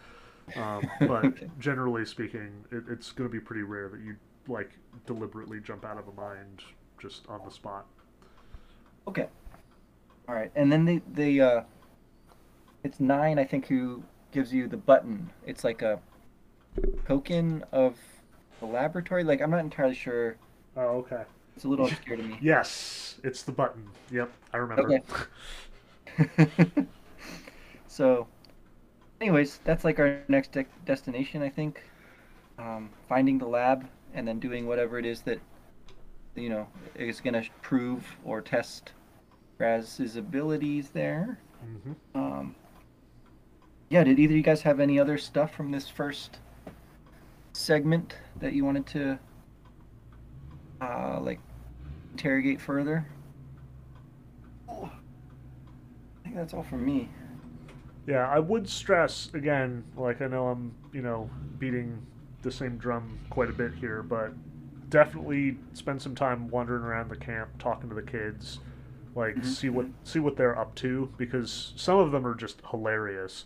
[0.56, 1.50] Um, but Okay.
[1.58, 4.16] generally speaking, it, it's going to be pretty rare that you
[4.48, 4.72] like
[5.06, 6.62] deliberately jump out of a mind
[7.00, 7.86] just on the spot.
[9.08, 9.28] Okay.
[10.28, 11.62] All right, and then the the uh,
[12.82, 15.30] it's Nein, I think, who gives you the button.
[15.46, 16.00] It's like a
[17.06, 17.96] token of
[18.60, 19.24] the laboratory.
[19.24, 20.36] Like I'm not entirely sure.
[20.76, 21.22] Oh, okay.
[21.56, 22.38] It's a little obscure to me.
[22.42, 23.88] Yes, it's the button.
[24.10, 25.00] Yep, I remember.
[26.18, 26.86] Okay.
[27.86, 28.26] so,
[29.20, 31.82] anyways, that's like our next de- destination, I think.
[32.58, 35.40] Um, finding the lab and then doing whatever it is that
[36.36, 38.92] you know is going to prove or test
[39.58, 41.38] Raz's abilities there.
[41.62, 42.54] hmm Um,
[43.90, 46.38] yeah, did either of you guys have any other stuff from this first
[47.54, 49.18] segment that you wanted to
[50.80, 51.40] uh, like
[52.12, 53.06] interrogate further?
[54.68, 54.90] I
[56.24, 57.08] think that's all from me.
[58.06, 62.02] Yeah, I would stress again, like I know I'm, you know, beating
[62.42, 64.32] the same drum quite a bit here, but
[64.90, 68.58] definitely spend some time wandering around the camp, talking to the kids,
[69.14, 69.44] like Mhm.
[69.44, 73.44] see what see what they're up to because some of them are just hilarious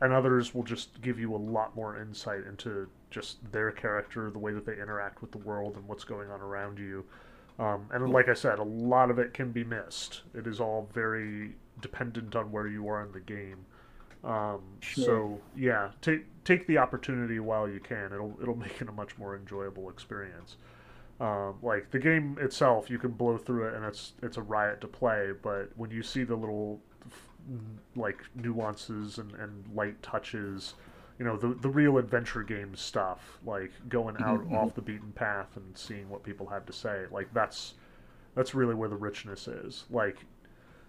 [0.00, 4.38] and others will just give you a lot more insight into just their character, the
[4.38, 7.04] way that they interact with the world and what's going on around you.
[7.58, 10.22] Um, and like I said, a lot of it can be missed.
[10.34, 13.66] It is all very dependent on where you are in the game.
[14.24, 15.04] Um, Sure.
[15.04, 18.12] So yeah, take take the opportunity while you can.
[18.12, 20.56] It'll it'll make it a much more enjoyable experience.
[21.20, 24.80] Um, like the game itself, you can blow through it and it's it's a riot
[24.82, 25.30] to play.
[25.40, 26.80] But when you see the little
[27.96, 30.74] like nuances and, and light touches
[31.18, 34.52] you know the the real adventure game stuff like going out Mhm.
[34.54, 37.74] off the beaten path and seeing what people have to say like that's
[38.34, 40.18] that's really where the richness is like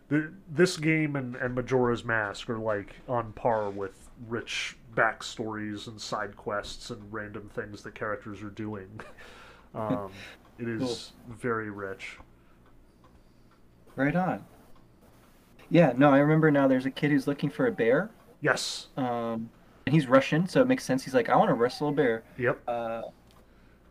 [0.09, 6.01] the, this game and, and Majora's Mask are like on par with rich backstories and
[6.01, 8.99] side quests and random things that characters are doing.
[9.75, 10.09] Um,
[10.57, 12.17] it is very rich.
[13.95, 14.43] Right on.
[15.69, 16.67] Yeah, no, I remember now.
[16.67, 18.09] There's a kid who's looking for a bear,
[18.41, 18.88] Yes.
[18.97, 19.51] um,
[19.90, 21.04] and he's Russian, so it makes sense.
[21.04, 22.22] He's like, I want to wrestle a bear.
[22.38, 22.62] Yep.
[22.68, 23.02] Uh,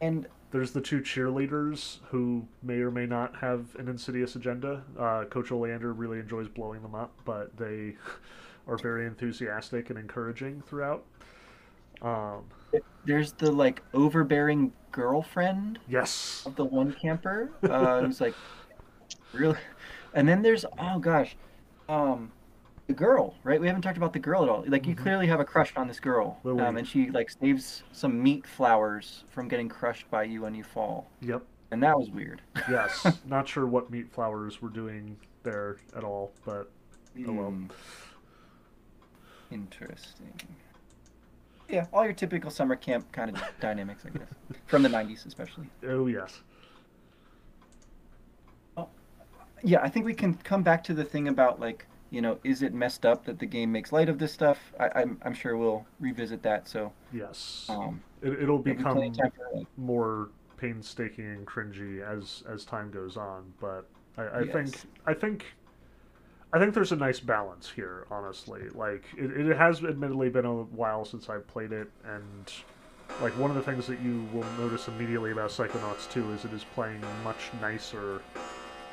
[0.01, 4.85] and There's the two cheerleaders who may or may not have an insidious agenda.
[4.97, 7.97] Uh, Coach Oleander really enjoys blowing them up, but they
[8.69, 11.05] are very enthusiastic and encouraging throughout.
[12.01, 12.45] Um,
[13.05, 16.45] there's the like overbearing girlfriend yes.
[16.47, 18.35] of the one camper uh, who's like
[19.33, 19.59] really
[20.15, 21.35] and then there's oh gosh
[21.89, 22.31] um
[22.89, 24.99] the girl right we haven't talked about the girl at all like you Mhm.
[24.99, 29.24] clearly have a crush on this girl um, and she like saves some meat flowers
[29.28, 31.43] from getting crushed by you when you fall Yep.
[31.70, 33.07] and that was weird Yes.
[33.26, 36.70] Not sure what meat flowers were doing there at all, but
[37.26, 37.51] Oh, well.
[37.51, 37.66] Hmm.
[39.51, 40.41] interesting
[41.68, 44.28] yeah all your typical summer camp kind of dynamics i guess
[44.66, 46.41] from the 90s especially oh yes.
[49.62, 52.63] yeah i think we can come back to the thing about like you know is
[52.63, 55.57] it messed up that the game makes light of this stuff I, I'm, I'm sure
[55.57, 57.67] we'll revisit that so Yes.
[57.69, 62.65] um It, be become plenty of time for, like, more painstaking and cringy as as
[62.65, 64.53] time goes on, but I, I Yes.
[64.53, 65.47] think I think
[66.53, 68.63] I think there's a nice balance here, honestly.
[68.75, 72.51] Like it, it has admittedly been a while since I've played it, and
[73.23, 76.53] like one of the things that you will notice immediately about Psychonauts 2 is it
[76.53, 78.23] is playing much nicer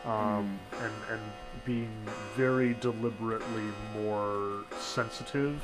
[0.05, 1.21] um, and and
[1.65, 1.91] being
[2.35, 3.63] very deliberately
[3.95, 5.61] more sensitive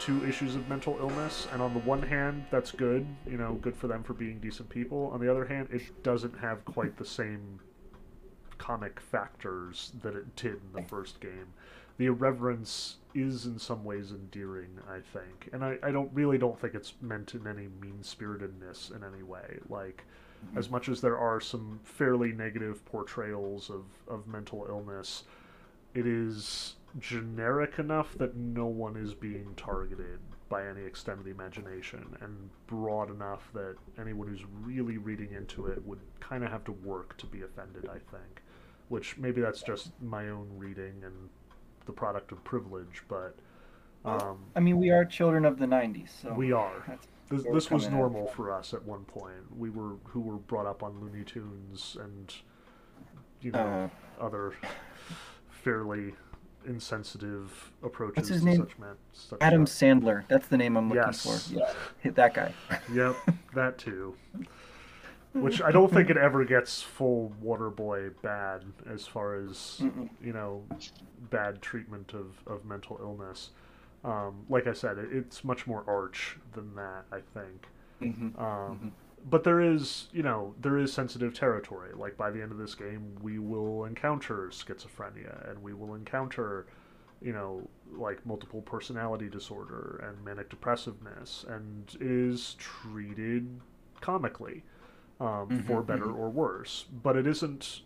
[0.00, 1.46] to issues of mental illness.
[1.52, 4.68] And on the one hand, that's good, you know, good for them for being decent
[4.68, 5.10] people.
[5.12, 7.60] On the other hand, it doesn't have quite the same
[8.58, 11.54] comic factors that it did in the first game.
[11.98, 16.58] The irreverence is in some ways endearing, I think, and I, I don't really don't
[16.58, 19.58] think it's meant in any mean spiritedness in any way.
[19.68, 20.04] Like,
[20.56, 25.24] as much as there are some fairly negative portrayals of, of mental illness,
[25.94, 30.18] it is generic enough that no one is being targeted
[30.48, 35.66] by any extent of the imagination, and broad enough that anyone who's really reading into
[35.66, 38.42] it would kind of have to work to be offended, I think.
[38.88, 41.30] Which maybe that's just my own reading and
[41.86, 43.34] the product of privilege, but
[44.04, 46.84] um, i mean we are children of the 90s so we are.
[46.88, 47.92] that's This, this was coming at.
[47.92, 49.56] normal for us at one point.
[49.56, 52.34] We were who were brought up on Looney Tunes and
[53.40, 54.52] you know Uh, other
[55.48, 56.14] fairly
[56.66, 58.56] insensitive approaches what's his to name?
[58.68, 58.94] such man.
[59.12, 59.80] Such adam stuff.
[59.88, 61.48] sandler that's the name i'm looking Yes.
[61.50, 62.54] for yeah hit that guy
[62.92, 63.16] Yep,
[63.54, 64.14] that too.
[65.32, 70.10] Which I don't think it ever gets full Waterboy bad as far as Mm-mm.
[70.22, 70.62] you know
[71.30, 73.50] bad treatment of, of mental illness.
[74.04, 77.04] Um, like I said, it, it's much more arch than that.
[77.12, 77.66] I think.
[78.00, 78.38] Mhm.
[78.38, 78.92] Um,
[79.24, 81.92] But there is, you know, there is sensitive territory.
[81.94, 86.66] Like by the end of this game, we will encounter schizophrenia, and we will encounter,
[87.20, 93.60] you know, like multiple personality disorder and manic depressiveness, and is treated
[94.00, 94.64] comically,
[95.20, 96.16] um, Mhm, for better mhm.
[96.16, 96.86] or worse.
[97.02, 97.82] But it isn't.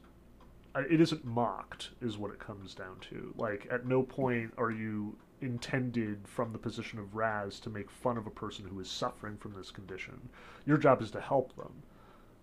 [0.77, 3.35] It isn't mocked, is what it comes down to.
[3.37, 8.17] Like, at no point are you intended from the position of Raz to make fun
[8.17, 10.29] of a person who is suffering from this condition.
[10.67, 11.73] Your job is to help them,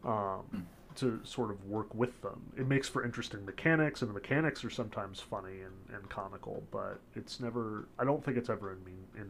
[0.10, 2.52] um, to sort of work with them.
[2.58, 7.00] It makes for interesting mechanics, and the mechanics are sometimes funny and, and comical, but
[7.16, 7.88] it's never.
[7.98, 9.30] I don't think it's ever in mean in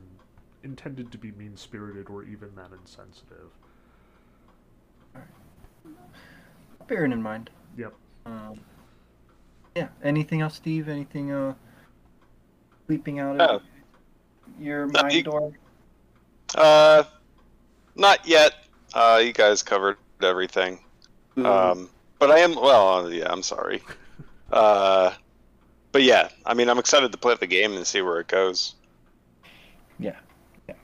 [0.64, 3.50] intended to be mean spirited or even that insensitive.
[6.88, 7.94] bearing in mind Yep.
[8.26, 8.60] um,
[9.76, 11.54] yeah anything else steve anything uh
[12.88, 13.46] leaping out No.
[13.46, 13.62] of
[14.60, 15.54] your No, mind you- door
[16.56, 17.04] Uh,
[17.96, 18.54] not yet.
[18.94, 20.80] Uh, you guys covered everything.
[21.38, 22.54] Um, but I am.
[22.56, 23.32] Well, yeah.
[23.32, 23.82] I'm sorry.
[24.52, 25.12] Uh,
[25.92, 26.30] but yeah.
[26.46, 28.76] I mean, I'm excited to play the game and see where it goes.
[29.98, 30.16] Yeah.
[30.70, 30.76] Yeah.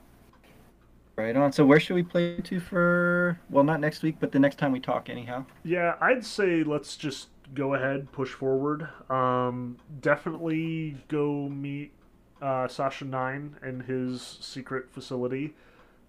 [1.14, 1.52] Right on.
[1.52, 4.72] So where should we play to for well not next week, but the next time
[4.72, 5.44] we talk anyhow?
[5.62, 8.88] Yeah, I'd say let's just go ahead, push forward.
[9.08, 11.92] Um, definitely go meet
[12.40, 15.54] uh, Sasha Nein in his secret facility.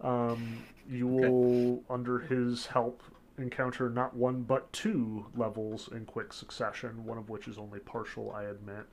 [0.01, 3.03] Um, you will, under his help,
[3.37, 7.05] encounter not one but two levels in quick succession.
[7.05, 8.85] One of which is only partial, I admit.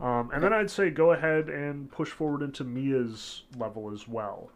[0.00, 4.50] Um, and then I'd say go ahead and push forward into Milla's level as well,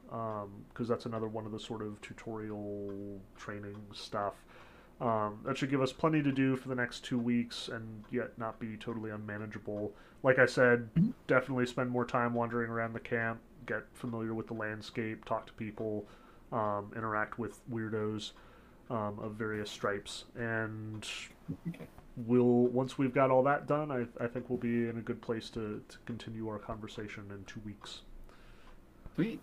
[0.69, 4.35] because that's another one of the sort of tutorial training stuff.
[5.01, 8.37] Um, that should give us plenty to do for the next two weeks and yet
[8.37, 9.93] not be totally unmanageable.
[10.25, 10.89] Like I said,
[11.29, 15.53] definitely spend more time wandering around the camp, get familiar with the landscape, talk to
[15.53, 16.05] people,
[16.53, 18.33] um, interact with weirdos
[18.91, 21.07] um, of various stripes, and
[22.17, 25.21] we'll once we've got all that done, I, I think we'll be in a good
[25.21, 28.01] place to, to continue our conversation in two weeks.
[29.15, 29.41] Sweet.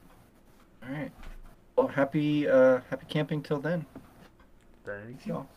[0.83, 1.11] All right.
[1.75, 3.85] Well, happy uh, happy camping till then.
[4.85, 5.33] Thank you.
[5.33, 5.47] y'all.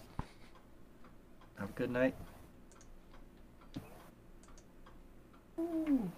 [1.59, 2.15] Have a good night.
[5.57, 6.13] Thank